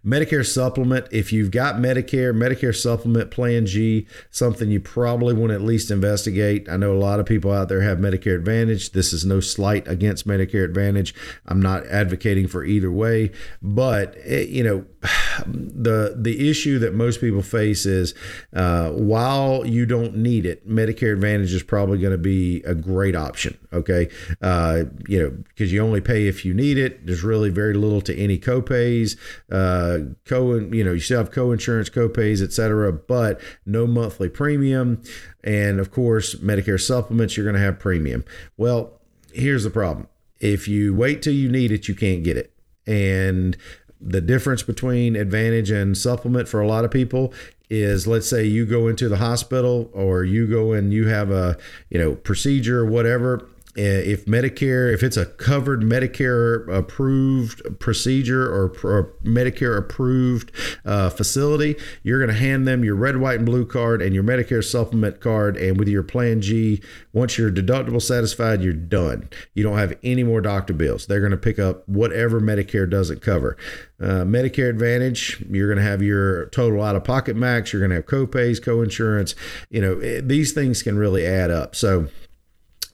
Medicare 0.04 0.46
supplement, 0.46 1.06
if 1.10 1.32
you've 1.32 1.50
got 1.50 1.76
Medicare, 1.76 2.34
Medicare 2.34 2.74
supplement 2.74 3.30
plan 3.30 3.66
G, 3.66 4.06
something 4.30 4.70
you 4.70 4.80
probably 4.80 5.34
want 5.34 5.50
to 5.50 5.54
at 5.54 5.62
least 5.62 5.90
investigate. 5.90 6.68
I 6.68 6.76
know 6.76 6.92
a 6.92 6.98
lot 6.98 7.20
of 7.20 7.26
people 7.26 7.52
out 7.52 7.68
there 7.68 7.82
have 7.82 7.98
Medicare 7.98 8.36
Advantage. 8.36 8.92
This 8.92 9.12
is 9.12 9.24
no 9.24 9.40
slight 9.40 9.86
against 9.86 10.26
Medicare 10.26 10.64
Advantage. 10.64 11.14
I'm 11.46 11.60
not 11.60 11.86
advocating 11.86 12.48
for 12.48 12.64
either 12.64 12.90
way, 12.90 13.30
but 13.60 14.16
it, 14.16 14.48
you 14.48 14.64
know, 14.64 14.84
the 15.46 16.14
the 16.16 16.50
issue 16.50 16.78
that 16.78 16.94
most 16.94 17.20
people 17.20 17.42
face 17.42 17.86
is 17.86 18.14
uh, 18.54 18.90
while 18.90 19.66
you 19.66 19.86
don't 19.86 20.16
need 20.16 20.46
it, 20.46 20.68
Medicare 20.68 21.12
Advantage 21.12 21.52
is 21.52 21.62
probably 21.62 21.98
going 21.98 22.12
to 22.12 22.18
be 22.18 22.62
a 22.62 22.74
great 22.74 23.14
option. 23.14 23.58
Okay, 23.72 24.08
uh, 24.40 24.84
you 25.06 25.22
know 25.22 25.30
because 25.48 25.72
you 25.72 25.82
only 25.82 26.00
pay 26.00 26.26
if 26.26 26.44
you 26.44 26.54
need 26.54 26.78
it. 26.78 27.06
There's 27.06 27.22
really 27.22 27.50
very 27.50 27.74
little 27.74 28.00
to 28.02 28.16
any 28.16 28.38
copays. 28.38 29.16
Uh, 29.50 30.14
co 30.24 30.54
you 30.54 30.84
know 30.84 30.92
you 30.92 31.00
still 31.00 31.18
have 31.18 31.30
co-insurance, 31.30 31.90
copays, 31.90 32.42
etc. 32.42 32.92
But 32.92 33.40
no 33.66 33.86
monthly 33.86 34.28
premium, 34.28 35.02
and 35.44 35.80
of 35.80 35.90
course 35.90 36.34
Medicare 36.36 36.80
supplements. 36.80 37.36
You're 37.36 37.44
going 37.44 37.56
to 37.56 37.60
have 37.60 37.78
premium. 37.78 38.24
Well, 38.56 39.00
here's 39.32 39.64
the 39.64 39.70
problem: 39.70 40.08
if 40.40 40.66
you 40.66 40.94
wait 40.94 41.22
till 41.22 41.34
you 41.34 41.50
need 41.50 41.70
it, 41.70 41.88
you 41.88 41.94
can't 41.94 42.22
get 42.24 42.36
it. 42.36 42.54
And 42.86 43.56
the 44.00 44.20
difference 44.20 44.62
between 44.62 45.16
advantage 45.16 45.70
and 45.70 45.96
supplement 45.96 46.48
for 46.48 46.60
a 46.60 46.66
lot 46.66 46.84
of 46.84 46.90
people 46.90 47.32
is 47.70 48.06
let's 48.06 48.28
say 48.28 48.44
you 48.44 48.64
go 48.64 48.88
into 48.88 49.08
the 49.08 49.18
hospital 49.18 49.90
or 49.92 50.24
you 50.24 50.46
go 50.46 50.72
and 50.72 50.92
you 50.92 51.08
have 51.08 51.30
a 51.30 51.56
you 51.90 51.98
know 51.98 52.14
procedure 52.14 52.80
or 52.80 52.86
whatever 52.86 53.46
if 53.78 54.26
Medicare, 54.26 54.92
if 54.92 55.02
it's 55.02 55.16
a 55.16 55.26
covered 55.26 55.82
Medicare 55.82 56.68
approved 56.68 57.62
procedure 57.78 58.44
or, 58.44 58.74
or 58.82 59.12
Medicare 59.24 59.78
approved 59.78 60.50
uh, 60.84 61.10
facility, 61.10 61.76
you're 62.02 62.18
going 62.18 62.34
to 62.34 62.40
hand 62.40 62.66
them 62.66 62.84
your 62.84 62.96
red, 62.96 63.18
white, 63.18 63.36
and 63.36 63.46
blue 63.46 63.64
card 63.64 64.02
and 64.02 64.14
your 64.14 64.24
Medicare 64.24 64.64
supplement 64.64 65.20
card. 65.20 65.56
And 65.56 65.78
with 65.78 65.88
your 65.88 66.02
Plan 66.02 66.40
G, 66.40 66.82
once 67.12 67.38
your 67.38 67.50
deductible 67.50 68.02
satisfied, 68.02 68.62
you're 68.62 68.72
done. 68.72 69.28
You 69.54 69.62
don't 69.62 69.78
have 69.78 69.96
any 70.02 70.24
more 70.24 70.40
doctor 70.40 70.72
bills. 70.72 71.06
They're 71.06 71.20
going 71.20 71.30
to 71.30 71.36
pick 71.36 71.58
up 71.58 71.88
whatever 71.88 72.40
Medicare 72.40 72.88
doesn't 72.88 73.22
cover. 73.22 73.56
Uh, 74.00 74.24
Medicare 74.24 74.70
Advantage, 74.70 75.44
you're 75.50 75.68
going 75.68 75.84
to 75.84 75.88
have 75.88 76.02
your 76.02 76.46
total 76.46 76.82
out 76.82 76.96
of 76.96 77.04
pocket 77.04 77.36
max. 77.36 77.72
You're 77.72 77.80
going 77.80 77.90
to 77.90 77.96
have 77.96 78.06
copays, 78.06 78.62
co-insurance. 78.62 79.34
You 79.70 79.80
know, 79.80 80.00
it, 80.00 80.28
these 80.28 80.52
things 80.52 80.82
can 80.82 80.96
really 80.98 81.26
add 81.26 81.50
up. 81.50 81.74
So 81.74 82.08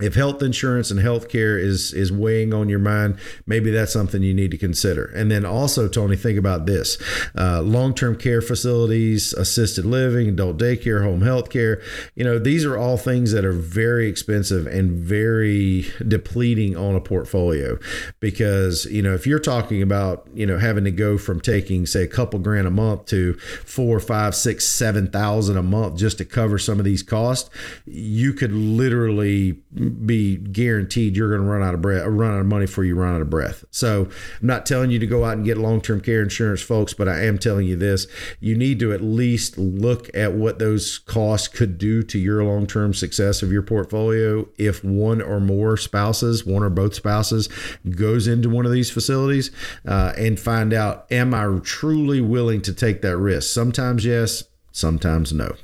if 0.01 0.15
health 0.15 0.43
insurance 0.43 0.91
and 0.91 1.01
health 1.01 1.29
care 1.29 1.59
is 1.59 1.93
is 1.93 2.13
weighing 2.13 2.53
on 2.53 2.69
your 2.69 2.79
mind 2.79 3.19
maybe 3.47 3.71
that's 3.71 3.93
something 3.93 4.23
you 4.23 4.35
need 4.35 4.51
to 4.51 4.59
consider. 4.59 5.05
And 5.07 5.31
then 5.31 5.45
also 5.45 5.89
tony 5.89 6.17
think 6.17 6.39
about 6.39 6.67
this 6.67 6.99
uh, 7.37 7.63
long-term 7.63 8.17
care 8.17 8.41
facilities 8.41 9.33
assisted 9.33 9.85
living 9.85 10.29
adult 10.29 10.59
daycare 10.59 11.03
home 11.03 11.23
health 11.23 11.51
care 11.51 11.83
you 12.15 12.25
know 12.25 12.39
these 12.39 12.65
are 12.65 12.77
all 12.77 12.97
things 12.97 13.33
that 13.33 13.45
are 13.45 13.53
very 13.53 14.09
expensive 14.09 14.67
and 14.67 14.93
very 14.93 15.87
depleting 16.07 16.77
on 16.77 16.95
a 16.95 17.01
portfolio. 17.01 17.79
Because 18.21 18.87
you 18.87 19.03
know 19.03 19.15
if 19.15 19.27
you're 19.27 19.39
talking 19.39 19.83
about 19.83 20.27
you 20.35 20.47
know 20.47 20.59
having 20.59 20.85
to 20.85 20.91
go 20.91 21.19
from 21.19 21.41
taking 21.41 21.87
say 21.87 22.03
a 22.03 22.09
couple 22.09 22.39
grand 22.39 22.67
a 22.67 22.71
month 22.71 23.07
to 23.07 23.35
four 23.35 24.01
five 24.01 24.35
six 24.35 24.67
seven 24.67 25.11
thousand 25.11 25.57
a 25.57 25.63
month 25.63 25.99
just 25.99 26.19
to 26.19 26.25
cover 26.25 26.59
some 26.59 26.79
of 26.79 26.85
these 26.85 27.03
costs 27.03 27.51
you 27.87 28.33
could 28.33 28.53
literally 28.53 29.63
be 29.91 30.37
guaranteed 30.37 31.17
you're 31.17 31.29
going 31.29 31.43
to 31.43 31.47
run 31.47 31.63
out 31.63 31.75
of 31.75 31.83
breath, 31.83 32.05
run 32.07 32.35
out 32.35 32.41
of 32.41 32.47
money 32.47 32.67
before 32.67 32.85
you 32.85 32.95
run 32.95 33.15
out 33.15 33.21
of 33.21 33.31
breath. 33.31 33.65
So 33.71 34.09
I'm 34.41 34.47
not 34.47 34.67
telling 34.67 34.91
you 34.91 34.99
to 34.99 35.07
go 35.07 35.25
out 35.25 35.37
and 35.37 35.45
get 35.45 35.59
long-term 35.59 36.01
care 36.01 36.23
insurance, 36.23 36.63
folks, 36.63 36.95
but 36.95 37.09
I 37.09 37.25
am 37.25 37.39
telling 37.39 37.67
you 37.67 37.77
this: 37.77 38.07
you 38.41 38.57
need 38.57 38.79
to 38.81 38.93
at 38.93 39.01
least 39.01 39.59
look 39.59 40.15
at 40.15 40.35
what 40.35 40.59
those 40.59 40.99
costs 40.99 41.49
could 41.49 41.79
do 41.79 42.03
to 42.05 42.19
your 42.19 42.45
long-term 42.45 42.95
success 42.95 43.43
of 43.43 43.53
your 43.53 43.63
portfolio 43.63 44.49
if 44.59 44.83
one 44.85 45.21
or 45.21 45.41
more 45.41 45.77
spouses, 45.77 46.45
one 46.45 46.63
or 46.63 46.71
both 46.71 46.95
spouses, 46.95 47.49
goes 47.91 48.27
into 48.27 48.49
one 48.49 48.67
of 48.67 48.73
these 48.73 48.91
facilities, 48.91 49.51
uh, 49.87 50.13
and 50.17 50.39
find 50.39 50.73
out: 50.73 51.11
Am 51.11 51.35
I 51.35 51.59
truly 51.63 52.21
willing 52.21 52.63
to 52.63 52.73
take 52.73 53.03
that 53.03 53.17
risk? 53.17 53.53
Sometimes 53.53 54.05
yes, 54.05 54.45
sometimes 54.73 55.33
no. 55.33 55.55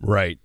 Right. 0.00 0.38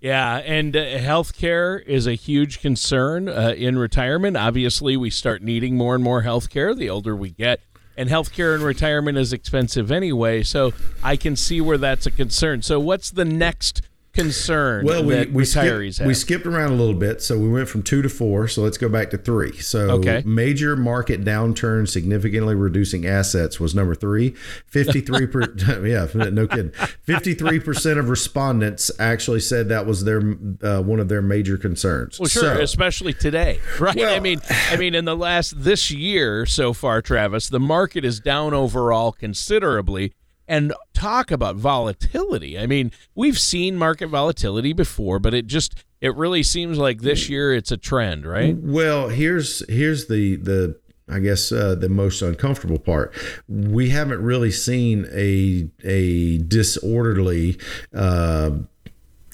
Yeah, 0.00 0.36
and 0.38 0.74
uh, 0.74 0.80
healthcare 0.98 1.84
is 1.84 2.06
a 2.06 2.14
huge 2.14 2.60
concern 2.60 3.28
uh, 3.28 3.54
in 3.54 3.78
retirement. 3.78 4.36
Obviously, 4.36 4.96
we 4.96 5.10
start 5.10 5.42
needing 5.42 5.76
more 5.76 5.94
and 5.94 6.02
more 6.02 6.22
healthcare 6.22 6.74
the 6.74 6.88
older 6.88 7.14
we 7.14 7.30
get. 7.30 7.60
And 7.98 8.08
healthcare 8.08 8.54
in 8.54 8.62
retirement 8.62 9.18
is 9.18 9.34
expensive 9.34 9.92
anyway, 9.92 10.42
so 10.42 10.72
I 11.02 11.16
can 11.16 11.36
see 11.36 11.60
where 11.60 11.76
that's 11.76 12.06
a 12.06 12.10
concern. 12.10 12.62
So, 12.62 12.80
what's 12.80 13.10
the 13.10 13.26
next 13.26 13.82
concern 14.22 14.84
well, 14.84 15.04
we, 15.04 15.26
we 15.26 15.44
retirees 15.44 15.94
skipped, 15.94 16.06
We 16.06 16.14
skipped 16.14 16.46
around 16.46 16.72
a 16.72 16.76
little 16.76 16.94
bit, 16.94 17.22
so 17.22 17.38
we 17.38 17.48
went 17.48 17.68
from 17.68 17.82
two 17.82 18.02
to 18.02 18.08
four. 18.08 18.48
So 18.48 18.62
let's 18.62 18.78
go 18.78 18.88
back 18.88 19.10
to 19.10 19.18
three. 19.18 19.56
So 19.58 19.90
okay. 19.92 20.22
major 20.24 20.76
market 20.76 21.24
downturn 21.24 21.88
significantly 21.88 22.54
reducing 22.54 23.06
assets 23.06 23.58
was 23.58 23.74
number 23.74 23.94
three. 23.94 24.30
Fifty-three 24.66 25.26
percent. 25.26 25.60
yeah, 25.86 26.06
no 26.14 26.46
kidding. 26.46 26.70
53% 26.70 27.98
of 27.98 28.08
respondents 28.08 28.90
actually 28.98 29.40
said 29.40 29.68
that 29.68 29.86
was 29.86 30.04
their 30.04 30.20
uh, 30.62 30.80
one 30.80 31.00
of 31.00 31.08
their 31.08 31.22
major 31.22 31.56
concerns. 31.56 32.18
Well, 32.18 32.28
sure, 32.28 32.56
so, 32.56 32.60
especially 32.60 33.12
today, 33.12 33.60
right? 33.80 33.96
Well, 33.96 34.14
I 34.14 34.20
mean, 34.20 34.40
I 34.70 34.76
mean 34.76 34.94
in 34.94 35.04
the 35.04 35.16
last 35.16 35.62
this 35.62 35.90
year 35.90 36.46
so 36.46 36.72
far, 36.72 37.02
Travis, 37.02 37.48
the 37.48 37.60
market 37.60 38.04
is 38.04 38.20
down 38.20 38.54
overall 38.54 39.12
considerably 39.12 40.12
and 40.50 40.74
talk 40.92 41.30
about 41.30 41.54
volatility. 41.54 42.58
I 42.58 42.66
mean, 42.66 42.90
we've 43.14 43.38
seen 43.38 43.76
market 43.76 44.08
volatility 44.08 44.72
before, 44.72 45.20
but 45.20 45.32
it 45.32 45.46
just 45.46 45.84
it 46.00 46.14
really 46.16 46.42
seems 46.42 46.76
like 46.76 47.02
this 47.02 47.28
year 47.28 47.54
it's 47.54 47.70
a 47.70 47.76
trend, 47.76 48.26
right? 48.26 48.56
Well, 48.56 49.08
here's 49.08 49.66
here's 49.72 50.08
the 50.08 50.36
the 50.36 50.76
I 51.08 51.20
guess 51.20 51.52
uh, 51.52 51.76
the 51.76 51.88
most 51.88 52.20
uncomfortable 52.20 52.80
part. 52.80 53.14
We 53.48 53.90
haven't 53.90 54.22
really 54.22 54.50
seen 54.50 55.06
a 55.12 55.70
a 55.84 56.38
disorderly 56.38 57.56
uh, 57.94 58.50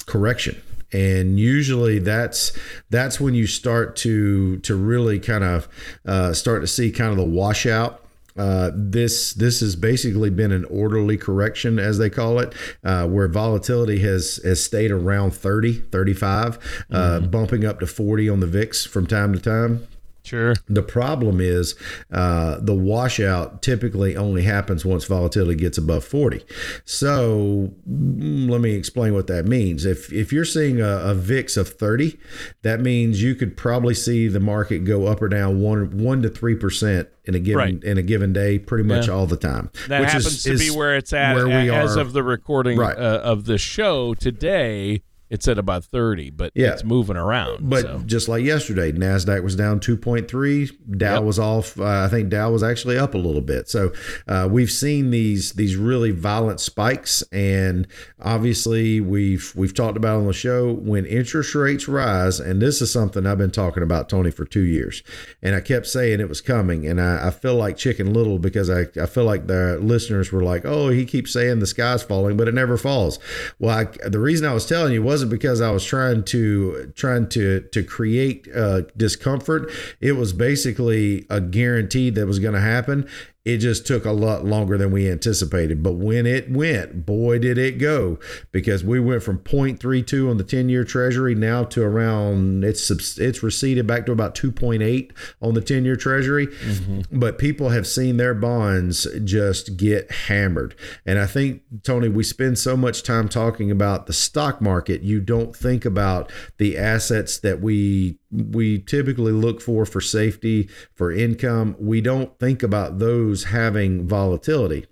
correction 0.05 0.63
and 0.93 1.41
usually 1.41 1.99
that's 1.99 2.57
that's 2.91 3.19
when 3.19 3.35
you 3.35 3.47
start 3.47 3.97
to 3.97 4.59
to 4.59 4.77
really 4.77 5.19
kind 5.19 5.43
of 5.43 5.69
uh, 6.07 6.33
start 6.33 6.63
to 6.63 6.67
see 6.69 6.93
kind 6.93 7.11
of 7.11 7.17
the 7.17 7.25
washout 7.25 8.06
uh, 8.37 8.71
this 8.75 9.33
this 9.35 9.61
has 9.61 9.77
basically 9.77 10.31
been 10.31 10.53
an 10.53 10.65
orderly 10.67 11.17
correction, 11.17 11.79
as 11.79 11.99
they 11.99 12.11
call 12.11 12.39
it, 12.39 12.55
uh, 12.85 13.07
where 13.07 13.29
volatility 13.29 14.01
has 14.01 14.41
has 14.45 14.63
stayed 14.63 14.91
around 14.91 15.33
30, 15.33 15.73
35, 15.75 16.57
uh, 16.91 17.19
mm-hmm. 17.19 17.31
bumping 17.31 17.65
up 17.65 17.81
to 17.81 17.87
40 17.87 18.29
on 18.29 18.41
the 18.41 18.47
VIX 18.47 18.87
from 18.87 19.07
time 19.07 19.33
to 19.33 19.39
time. 19.39 19.87
Sure. 20.27 20.55
The 20.69 20.83
problem 20.83 21.41
is 21.41 21.77
uh, 22.11 22.59
the 22.61 22.75
washout 22.75 23.63
typically 23.63 24.17
only 24.17 24.43
happens 24.43 24.85
once 24.85 25.05
volatility 25.05 25.55
gets 25.55 25.79
above 25.79 26.05
40. 26.05 26.45
So 26.85 27.73
mm, 27.89 28.51
let 28.51 28.61
me 28.61 28.73
explain 28.73 29.15
what 29.15 29.29
that 29.29 29.47
means. 29.47 29.85
If 29.85 30.13
if 30.13 30.33
you're 30.33 30.45
seeing 30.45 30.81
a, 30.81 30.99
a 30.99 31.15
VIX 31.15 31.57
of 31.57 31.69
30, 31.69 32.19
that 32.63 32.81
means 32.81 33.23
you 33.23 33.37
could 33.37 33.57
probably 33.57 33.95
see 33.95 34.27
the 34.27 34.41
market 34.41 34.81
go 34.81 35.07
up 35.07 35.23
or 35.23 35.29
down 35.29 35.61
one 35.61 35.97
one 35.97 36.23
to 36.23 36.29
three 36.29 36.57
percent 36.57 37.09
in 37.25 37.37
a 37.37 37.39
given 37.39 37.59
right. 37.59 37.85
in 37.85 37.97
a 37.97 38.03
given 38.03 38.33
day, 38.33 38.59
pretty 38.59 38.85
much 38.85 39.07
yeah. 39.07 39.15
all 39.15 39.27
the 39.27 39.37
time. 39.37 39.71
That 39.87 40.01
which 40.01 40.11
happens 40.11 40.39
is, 40.39 40.43
to 40.43 40.53
is 40.55 40.61
be 40.61 40.77
where 40.77 40.97
it's 40.97 41.13
at 41.13 41.37
where 41.37 41.47
we 41.47 41.71
as 41.71 41.97
are. 41.97 42.01
of 42.01 42.13
the 42.13 42.25
recording 42.25 42.79
right. 42.79 42.99
uh, 42.99 43.21
of 43.23 43.45
the 43.45 43.59
show 43.59 44.15
today 44.15 45.03
it's 45.29 45.49
at 45.49 45.59
about 45.59 45.85
30 45.85 46.31
but 46.31 46.53
yeah. 46.55 46.73
it's 46.73 46.85
moving 46.85 47.17
around 47.17 47.69
but 47.69 47.83
so. 47.83 48.03
just 48.07 48.29
like 48.29 48.45
yesterday 48.45 48.93
nasdaq 48.93 49.43
was 49.43 49.57
down 49.57 49.81
2.3 49.81 50.97
dow 50.97 51.15
yep. 51.15 51.23
was 51.23 51.39
off 51.39 51.79
uh, 51.81 52.05
i 52.05 52.09
think 52.09 52.29
dow 52.29 52.51
was 52.51 52.63
actually 52.63 52.97
up 52.97 53.15
a 53.15 53.19
little 53.19 53.41
bit 53.41 53.69
so 53.69 53.93
uh, 54.29 54.49
we've 54.51 54.71
seen 54.71 55.11
these 55.11 55.53
these 55.55 55.77
really 55.77 56.13
violent 56.13 56.61
spikes 56.61 57.23
and 57.33 57.87
obviously 58.21 59.01
we've 59.01 59.53
we've 59.57 59.75
talked 59.75 59.97
about 59.97 60.19
on 60.19 60.27
the 60.27 60.33
show 60.33 60.73
when 60.73 61.05
interest 61.07 61.55
rates 61.55 61.89
rise 61.89 62.39
and 62.39 62.63
this 62.63 62.81
is 62.81 62.93
something 62.93 63.27
i've 63.27 63.39
been 63.39 63.51
talking 63.51 63.83
about 63.83 64.09
tony 64.09 64.31
for 64.31 64.45
two 64.45 64.65
years 64.65 65.03
and 65.43 65.55
i 65.55 65.61
kept 65.61 65.87
saying 65.87 66.21
it 66.21 66.29
was 66.29 66.41
coming 66.41 66.87
and 66.87 67.01
i, 67.01 67.29
I 67.29 67.31
feel 67.31 67.57
like 67.57 67.77
chicken 67.77 68.13
little 68.13 68.39
because 68.39 68.71
I, 68.71 68.87
I 69.01 69.07
feel 69.07 69.25
like 69.25 69.47
the 69.49 69.79
listeners 69.81 70.31
were 70.31 70.43
like 70.43 70.65
oh 70.65 70.89
he 70.91 71.05
keeps 71.05 71.33
saying 71.33 71.59
the 71.59 71.67
sky's 71.67 72.03
falling 72.03 72.37
but 72.37 72.47
it 72.47 72.55
never 72.55 72.77
falls 72.77 73.19
well 73.59 73.77
I, 73.77 74.09
the 74.09 74.21
reason 74.21 74.47
i 74.47 74.55
was 74.55 74.67
telling 74.67 74.93
you 74.93 75.03
was 75.03 75.16
wasn't 75.17 75.31
because 75.31 75.63
I 75.63 75.71
was 75.71 75.83
trying 75.83 76.25
to 76.25 76.93
trying 76.95 77.27
to 77.31 77.63
to 77.73 77.83
create 77.83 78.47
uh, 78.55 78.83
discomfort. 78.99 79.71
It 79.99 80.13
was 80.13 80.35
basically 80.35 81.25
a 81.31 81.41
guarantee 81.41 82.11
that 82.11 82.27
was 82.27 82.39
going 82.39 82.53
to 82.53 82.61
happen, 82.61 83.09
it 83.47 83.59
just 83.59 83.87
took 83.87 84.05
a 84.05 84.11
lot 84.11 84.45
longer 84.45 84.77
than 84.77 84.91
we 84.91 85.09
anticipated. 85.09 85.81
But 85.81 85.93
when 85.93 86.27
it 86.27 86.51
went, 86.51 87.07
boy, 87.07 87.39
did 87.39 87.59
it 87.59 87.79
go 87.79 88.19
because 88.51 88.83
we 88.83 88.99
went 88.99 89.23
from 89.23 89.39
0.32 89.39 90.29
on 90.29 90.37
the 90.37 90.43
10 90.43 90.69
year 90.69 90.85
treasury 90.85 91.37
now 91.37 91.63
to 91.63 91.85
around 91.85 92.65
it's 92.65 92.91
it's 92.91 93.43
receded 93.45 93.87
back 93.87 94.05
to 94.07 94.13
about 94.13 94.35
2.8 94.35 95.13
on 95.41 95.55
the 95.55 95.61
10 95.61 95.85
year 95.85 95.95
treasury. 95.95 96.49
Mm-hmm. 96.49 97.21
But 97.21 97.39
people 97.39 97.69
have 97.69 97.87
seen 97.87 98.17
their 98.17 98.35
bonds 98.35 99.07
just 99.23 99.77
get 99.77 100.11
hammered. 100.11 100.75
And 101.07 101.21
I 101.21 101.27
think, 101.27 101.63
Tony, 101.85 102.09
we 102.09 102.25
spend 102.25 102.59
so 102.59 102.77
much 102.77 103.05
time 103.05 103.29
talking 103.29 103.71
about 103.71 104.07
the 104.07 104.13
stock 104.13 104.61
market, 104.61 105.03
you 105.03 105.21
don't 105.21 105.55
think 105.55 105.85
about 105.85 106.33
the 106.59 106.77
assets 106.77 107.39
that 107.39 107.61
we 107.61 108.19
we 108.33 108.81
typically 108.81 109.33
look 109.33 109.61
for 109.61 109.87
for 109.87 110.01
safety, 110.01 110.69
for 110.95 111.13
income. 111.13 111.77
We 111.79 112.01
don't 112.01 112.37
think 112.39 112.63
about 112.63 112.99
those 112.99 113.36
having 113.45 114.07
volatility. 114.07 114.87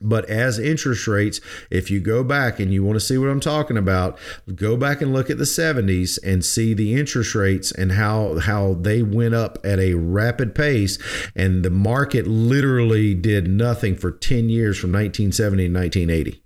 But 0.00 0.28
as 0.28 0.58
interest 0.58 1.06
rates, 1.06 1.40
if 1.70 1.90
you 1.90 1.98
go 1.98 2.22
back 2.22 2.60
and 2.60 2.72
you 2.72 2.84
want 2.84 2.96
to 2.96 3.04
see 3.04 3.16
what 3.16 3.30
I'm 3.30 3.40
talking 3.40 3.78
about, 3.78 4.18
go 4.54 4.76
back 4.76 5.00
and 5.00 5.14
look 5.14 5.30
at 5.30 5.38
the 5.38 5.44
70s 5.44 6.18
and 6.22 6.44
see 6.44 6.74
the 6.74 6.94
interest 6.94 7.34
rates 7.34 7.72
and 7.72 7.92
how 7.92 8.38
how 8.40 8.74
they 8.74 9.02
went 9.02 9.34
up 9.34 9.58
at 9.64 9.78
a 9.78 9.94
rapid 9.94 10.54
pace 10.54 10.98
and 11.34 11.64
the 11.64 11.70
market 11.70 12.26
literally 12.26 13.14
did 13.14 13.48
nothing 13.48 13.94
for 13.94 14.10
10 14.10 14.50
years 14.50 14.78
from 14.78 14.92
1970 14.92 15.68
to 15.68 15.72
1980 15.72 16.42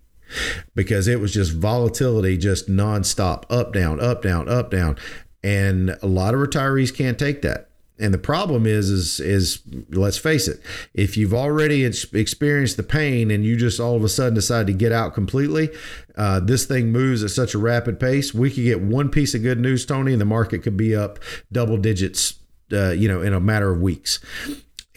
because 0.77 1.09
it 1.09 1.19
was 1.19 1.33
just 1.33 1.53
volatility 1.53 2.37
just 2.37 2.69
nonstop 2.69 3.45
up 3.51 3.73
down 3.73 3.99
up 3.99 4.23
down 4.23 4.49
up 4.49 4.71
down 4.71 4.97
and 5.43 5.97
a 6.03 6.07
lot 6.07 6.35
of 6.35 6.41
retirees 6.41 6.95
can't 6.95 7.19
take 7.19 7.43
that. 7.43 7.68
And 8.01 8.15
the 8.15 8.19
problem 8.19 8.67
is, 8.67 8.91
is, 8.91 9.21
is 9.21 9.61
let's 9.91 10.19
face 10.19 10.47
it, 10.49 10.61
if 10.95 11.17
you've 11.17 11.35
already 11.35 11.85
experienced 11.85 12.77
the 12.77 12.83
pain 12.83 13.31
and 13.31 13.45
you 13.45 13.57
just 13.57 13.81
all 13.81 13.97
of 13.97 14.05
a 14.05 14.09
sudden 14.09 14.35
decide 14.35 14.67
to 14.69 14.73
get 14.73 14.93
out 14.93 15.15
completely, 15.15 15.71
uh, 16.17 16.41
this 16.41 16.65
thing 16.65 16.93
moves 16.93 17.25
at 17.25 17.31
such 17.31 17.55
a 17.55 17.59
rapid 17.59 17.99
pace. 17.99 18.33
We 18.33 18.51
could 18.51 18.65
get 18.65 18.81
one 18.81 19.09
piece 19.09 19.35
of 19.35 19.43
good 19.43 19.59
news, 19.59 19.85
Tony, 19.85 20.13
and 20.13 20.21
the 20.21 20.27
market 20.27 20.63
could 20.63 20.77
be 20.77 20.95
up 20.95 21.19
double 21.51 21.77
digits, 21.77 22.35
uh, 22.73 22.91
you 22.91 23.09
know, 23.09 23.21
in 23.23 23.33
a 23.33 23.41
matter 23.41 23.71
of 23.71 23.81
weeks. 23.81 24.21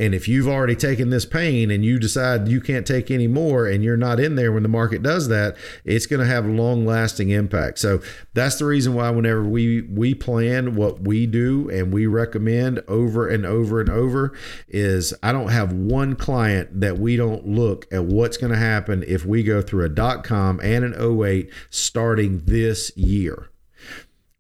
And 0.02 0.16
if 0.16 0.28
you've 0.28 0.48
already 0.48 0.76
taken 0.76 1.12
this 1.12 1.28
pain 1.28 1.70
and 1.70 1.86
you 1.86 2.00
decide 2.00 2.48
you 2.48 2.60
can't 2.60 2.88
take 2.88 3.12
any 3.12 3.28
more 3.28 3.68
and 3.68 3.84
you're 3.84 3.96
not 3.96 4.20
in 4.20 4.34
there 4.34 4.52
when 4.52 4.64
the 4.64 4.70
market 4.70 5.04
does 5.04 5.28
that, 5.28 5.56
it's 5.86 6.08
going 6.08 6.22
to 6.22 6.26
have 6.26 6.44
long 6.44 6.88
lasting 6.88 7.30
impact. 7.30 7.78
So 7.78 8.02
that's 8.34 8.56
the 8.56 8.66
reason 8.66 8.96
why 8.96 9.12
whenever 9.12 9.44
we 9.44 9.82
we 9.82 10.16
plan 10.16 10.74
what 10.74 11.02
we 11.02 11.28
do 11.28 11.70
and 11.70 11.94
we 11.94 12.08
recommend 12.08 12.82
over 12.88 13.28
and 13.28 13.46
over 13.46 13.80
and 13.80 13.92
over 13.92 14.36
is 14.68 15.14
I 15.22 15.32
don't 15.32 15.50
have 15.50 15.72
one 15.72 16.16
client 16.16 16.82
that 16.82 16.98
we 16.98 17.16
don't 17.16 17.46
look 17.46 17.86
at 17.94 18.06
what's 18.06 18.38
going 18.38 18.54
to 18.54 18.58
happen 18.58 19.04
if 19.08 19.24
we 19.24 19.44
go 19.44 19.62
through 19.62 19.86
a 19.86 19.90
dot 19.90 20.24
com 20.24 20.60
and 20.64 20.84
an 20.84 20.96
08 21.00 21.48
starting 21.70 22.42
this 22.46 22.92
year 22.98 23.51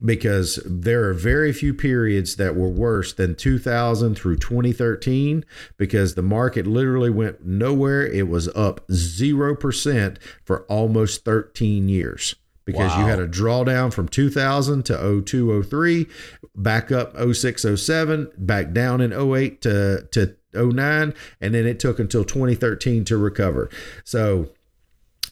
because 0.03 0.59
there 0.65 1.05
are 1.05 1.13
very 1.13 1.53
few 1.53 1.73
periods 1.73 2.35
that 2.37 2.55
were 2.55 2.69
worse 2.69 3.13
than 3.13 3.35
2000 3.35 4.15
through 4.15 4.37
2013 4.37 5.45
because 5.77 6.15
the 6.15 6.21
market 6.21 6.65
literally 6.65 7.09
went 7.09 7.45
nowhere. 7.45 8.05
It 8.05 8.27
was 8.27 8.47
up 8.49 8.87
0% 8.87 10.17
for 10.43 10.63
almost 10.63 11.23
13 11.23 11.87
years 11.87 12.35
because 12.65 12.91
wow. 12.91 12.99
you 12.99 13.05
had 13.05 13.19
a 13.19 13.27
drawdown 13.27 13.93
from 13.93 14.07
2000 14.07 14.83
to 14.83 15.21
02 15.25 15.63
03 15.63 16.07
back 16.55 16.91
up 16.91 17.15
06 17.17 17.65
07 17.75 18.31
back 18.37 18.71
down 18.71 19.01
in 19.01 19.13
08 19.13 19.61
to 19.61 20.07
to 20.11 20.35
09 20.53 21.13
and 21.39 21.53
then 21.53 21.65
it 21.65 21.79
took 21.79 21.97
until 21.97 22.23
2013 22.23 23.05
to 23.05 23.17
recover 23.17 23.69
so 24.03 24.49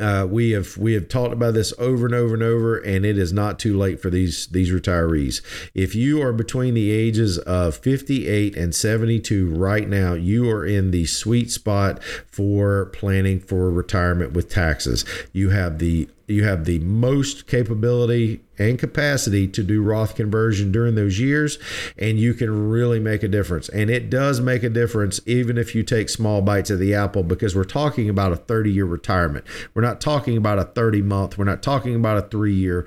Uh, 0.01 0.27
we 0.27 0.53
have 0.53 0.77
we 0.77 0.95
have 0.95 1.09
talked 1.09 1.33
about 1.33 1.55
this 1.55 1.73
over 1.79 2.07
and 2.07 2.15
over 2.15 2.35
and 2.35 2.43
over, 2.43 2.79
and 2.79 3.05
it 3.05 3.19
is 3.19 3.33
not 3.33 3.59
too 3.59 3.77
late 3.77 4.01
for 4.01 4.11
these 4.11 4.47
these 4.49 4.71
retirees. 4.73 5.43
If 5.75 5.95
you 5.95 6.23
are 6.23 6.33
between 6.33 6.75
the 6.75 6.91
ages 6.91 7.39
of 7.39 7.77
58 7.77 8.57
and 8.57 8.75
72 8.75 9.49
right 9.55 9.89
now, 9.89 10.15
you 10.15 10.49
are 10.51 10.65
in 10.65 10.91
the 10.91 11.07
sweet 11.07 11.51
spot 11.51 12.03
for 12.27 12.87
planning 12.87 13.41
for 13.41 13.71
retirement 13.71 14.33
with 14.33 14.49
taxes. 14.49 15.05
You 15.33 15.51
have 15.51 15.79
the 15.79 16.09
you 16.31 16.45
have 16.45 16.65
the 16.65 16.79
most 16.81 17.47
capability 17.47 18.41
and 18.59 18.79
capacity 18.79 19.49
to 19.49 19.63
do 19.63 19.83
Roth 19.83 20.15
conversion 20.15 20.71
during 20.71 20.95
those 20.95 21.19
years, 21.19 21.59
and 21.97 22.19
you 22.19 22.35
can 22.35 22.69
really 22.69 23.01
make 23.01 23.23
a 23.23 23.29
difference. 23.29 23.69
And 23.71 23.91
it 23.91 24.11
does 24.11 24.41
make 24.41 24.63
a 24.63 24.69
difference 24.69 25.21
even 25.27 25.57
if 25.57 25.75
you 25.75 25.83
take 25.83 26.09
small 26.09 26.43
bites 26.43 26.71
of 26.71 26.79
the 26.79 26.95
apple 26.95 27.23
because 27.23 27.57
we're 27.57 27.65
talking 27.65 28.09
about 28.09 28.33
a 28.33 28.37
30 28.37 28.71
year 28.71 28.85
retirement. 28.85 29.45
We're 29.75 29.83
not 29.83 30.01
talking 30.01 30.37
about 30.37 30.59
a 30.59 30.65
30 30.65 31.03
month, 31.03 31.39
we're 31.39 31.45
not 31.45 31.63
talking 31.63 31.95
about 31.95 32.19
a 32.19 32.23
three 32.23 32.55
year. 32.55 32.87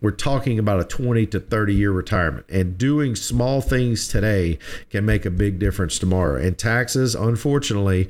We're 0.00 0.10
talking 0.10 0.58
about 0.58 0.80
a 0.80 0.84
20 0.84 1.26
to 1.26 1.38
30 1.38 1.74
year 1.74 1.92
retirement. 1.92 2.46
And 2.48 2.76
doing 2.76 3.14
small 3.14 3.60
things 3.60 4.08
today 4.08 4.58
can 4.90 5.06
make 5.06 5.24
a 5.24 5.30
big 5.30 5.60
difference 5.60 5.96
tomorrow. 5.96 6.42
And 6.42 6.58
taxes, 6.58 7.14
unfortunately, 7.14 8.08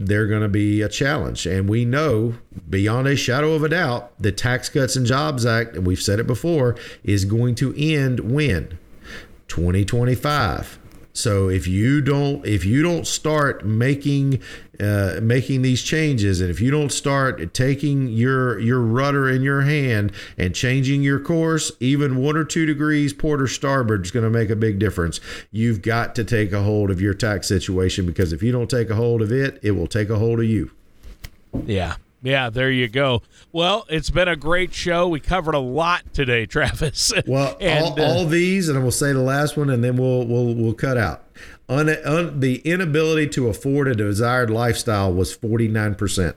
they're 0.00 0.26
going 0.26 0.40
to 0.40 0.48
be 0.48 0.80
a 0.80 0.88
challenge. 0.88 1.46
And 1.46 1.68
we 1.68 1.84
know 1.84 2.34
beyond 2.68 3.06
a 3.06 3.16
shadow 3.16 3.52
of 3.52 3.62
a 3.62 3.68
doubt, 3.68 4.10
the 4.18 4.32
Tax 4.32 4.70
Cuts 4.70 4.96
and 4.96 5.04
Jobs 5.04 5.44
Act, 5.44 5.76
and 5.76 5.86
we've 5.86 6.00
said 6.00 6.18
it 6.18 6.26
before, 6.26 6.74
is 7.04 7.26
going 7.26 7.54
to 7.56 7.74
end 7.76 8.20
when? 8.20 8.78
2025. 9.48 10.79
So 11.20 11.48
if 11.48 11.66
you 11.66 12.00
don't 12.00 12.44
if 12.46 12.64
you 12.64 12.82
don't 12.82 13.06
start 13.06 13.64
making 13.64 14.40
uh, 14.80 15.20
making 15.22 15.62
these 15.62 15.82
changes, 15.82 16.40
and 16.40 16.50
if 16.50 16.60
you 16.60 16.70
don't 16.70 16.90
start 16.90 17.52
taking 17.52 18.08
your 18.08 18.58
your 18.58 18.80
rudder 18.80 19.28
in 19.28 19.42
your 19.42 19.62
hand 19.62 20.12
and 20.38 20.54
changing 20.54 21.02
your 21.02 21.20
course, 21.20 21.70
even 21.80 22.16
one 22.16 22.36
or 22.36 22.44
two 22.44 22.64
degrees 22.64 23.12
port 23.12 23.42
or 23.42 23.46
starboard 23.46 24.04
is 24.04 24.10
going 24.10 24.24
to 24.24 24.30
make 24.30 24.50
a 24.50 24.56
big 24.56 24.78
difference. 24.78 25.20
You've 25.50 25.82
got 25.82 26.14
to 26.14 26.24
take 26.24 26.52
a 26.52 26.62
hold 26.62 26.90
of 26.90 27.00
your 27.00 27.14
tax 27.14 27.46
situation 27.46 28.06
because 28.06 28.32
if 28.32 28.42
you 28.42 28.52
don't 28.52 28.70
take 28.70 28.90
a 28.90 28.94
hold 28.94 29.20
of 29.20 29.30
it, 29.30 29.58
it 29.62 29.72
will 29.72 29.86
take 29.86 30.08
a 30.08 30.18
hold 30.18 30.40
of 30.40 30.46
you. 30.46 30.70
Yeah, 31.66 31.96
yeah, 32.22 32.50
there 32.50 32.70
you 32.70 32.88
go. 32.88 33.22
Well, 33.52 33.86
it's 33.88 34.10
been 34.10 34.28
a 34.28 34.36
great 34.36 34.74
show. 34.74 35.08
We 35.08 35.20
covered 35.20 35.54
a 35.54 35.60
lot 35.60 36.12
today, 36.12 36.46
Travis. 36.46 37.12
Well, 37.26 37.56
and, 37.60 37.84
all, 37.84 38.00
uh, 38.00 38.04
all, 38.04 38.26
these, 38.26 38.68
and 38.68 38.78
I 38.78 38.82
will 38.82 38.90
say 38.90 39.12
the 39.12 39.20
last 39.20 39.56
one, 39.56 39.70
and 39.70 39.82
then 39.82 39.96
we'll 39.96 40.26
we'll 40.26 40.54
we'll 40.54 40.74
cut 40.74 40.96
out. 40.96 41.24
Un, 41.68 41.88
un, 42.04 42.40
the 42.40 42.56
inability 42.58 43.28
to 43.28 43.48
afford 43.48 43.88
a 43.88 43.94
desired 43.94 44.50
lifestyle 44.50 45.12
was 45.12 45.34
forty 45.34 45.68
nine 45.68 45.94
percent. 45.94 46.36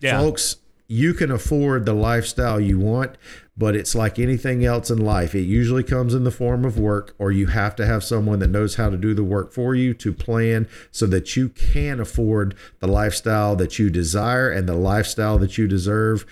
Folks, 0.00 0.56
you 0.88 1.14
can 1.14 1.30
afford 1.30 1.84
the 1.84 1.92
lifestyle 1.92 2.60
you 2.60 2.78
want, 2.78 3.16
but 3.56 3.74
it's 3.74 3.94
like 3.94 4.18
anything 4.18 4.64
else 4.64 4.90
in 4.90 4.98
life. 4.98 5.34
It 5.34 5.42
usually 5.42 5.82
comes 5.82 6.14
in 6.14 6.24
the 6.24 6.30
form 6.30 6.64
of 6.64 6.78
work, 6.78 7.14
or 7.18 7.32
you 7.32 7.48
have 7.48 7.74
to 7.76 7.86
have 7.86 8.04
someone 8.04 8.38
that 8.40 8.50
knows 8.50 8.76
how 8.76 8.90
to 8.90 8.96
do 8.96 9.14
the 9.14 9.24
work 9.24 9.52
for 9.52 9.74
you 9.74 9.94
to 9.94 10.12
plan 10.12 10.68
so 10.90 11.06
that 11.06 11.36
you 11.36 11.48
can 11.48 11.98
afford 11.98 12.54
the 12.80 12.86
lifestyle 12.86 13.56
that 13.56 13.78
you 13.78 13.90
desire 13.90 14.50
and 14.50 14.68
the 14.68 14.74
lifestyle 14.74 15.38
that 15.38 15.58
you 15.58 15.66
deserve 15.66 16.24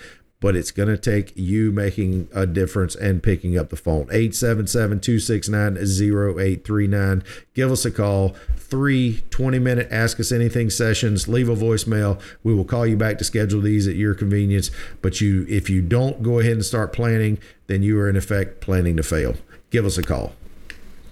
but 0.44 0.54
it's 0.54 0.72
going 0.72 0.90
to 0.90 0.98
take 0.98 1.32
you 1.36 1.72
making 1.72 2.28
a 2.34 2.46
difference 2.46 2.94
and 2.94 3.22
picking 3.22 3.56
up 3.56 3.70
the 3.70 3.76
phone. 3.76 4.02
877 4.10 5.00
269 5.00 5.78
0839. 5.78 7.24
Give 7.54 7.72
us 7.72 7.86
a 7.86 7.90
call. 7.90 8.36
Three 8.54 9.22
20 9.30 9.58
minute 9.58 9.88
Ask 9.90 10.20
Us 10.20 10.30
Anything 10.30 10.68
sessions. 10.68 11.28
Leave 11.28 11.48
a 11.48 11.56
voicemail. 11.56 12.20
We 12.42 12.54
will 12.54 12.66
call 12.66 12.86
you 12.86 12.98
back 12.98 13.16
to 13.18 13.24
schedule 13.24 13.62
these 13.62 13.88
at 13.88 13.96
your 13.96 14.12
convenience. 14.12 14.70
But 15.00 15.22
you, 15.22 15.46
if 15.48 15.70
you 15.70 15.80
don't 15.80 16.22
go 16.22 16.40
ahead 16.40 16.52
and 16.52 16.64
start 16.64 16.92
planning, 16.92 17.38
then 17.66 17.82
you 17.82 17.98
are 17.98 18.10
in 18.10 18.14
effect 18.14 18.60
planning 18.60 18.98
to 18.98 19.02
fail. 19.02 19.36
Give 19.70 19.86
us 19.86 19.96
a 19.96 20.02
call. 20.02 20.34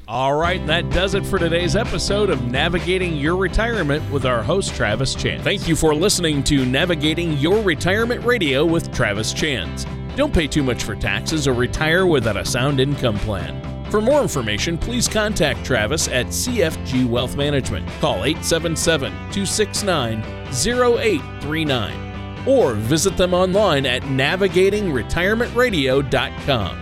All 0.09 0.35
right, 0.35 0.67
that 0.67 0.91
does 0.91 1.15
it 1.15 1.25
for 1.25 1.39
today's 1.39 1.77
episode 1.77 2.29
of 2.29 2.51
Navigating 2.51 3.17
Your 3.17 3.37
Retirement 3.37 4.03
with 4.11 4.27
our 4.27 4.43
host, 4.43 4.75
Travis 4.75 5.15
Chance. 5.15 5.45
Thank 5.45 5.69
you 5.69 5.77
for 5.77 5.95
listening 5.95 6.43
to 6.45 6.67
Navigating 6.67 7.39
Your 7.39 7.63
Retirement 7.63 8.25
Radio 8.25 8.65
with 8.67 8.93
Travis 8.93 9.33
Chance. 9.33 9.87
Don't 10.17 10.35
pay 10.35 10.49
too 10.49 10.65
much 10.65 10.83
for 10.83 10.97
taxes 10.97 11.47
or 11.47 11.55
retire 11.55 12.05
without 12.07 12.37
a 12.37 12.45
sound 12.45 12.81
income 12.81 13.17
plan. 13.19 13.63
For 13.93 14.01
more 14.01 14.23
information, 14.23 14.77
please 14.77 15.07
contact 15.07 15.65
Travis 15.65 16.09
at 16.09 16.27
CFG 16.27 17.09
Wealth 17.09 17.37
Management. 17.37 17.87
Call 18.01 18.25
877 18.25 19.13
269 19.31 20.21
0839 20.51 22.49
or 22.49 22.73
visit 22.75 23.17
them 23.17 23.35
online 23.35 23.87
at 23.87 24.03
navigatingretirementradio.com. 24.03 26.82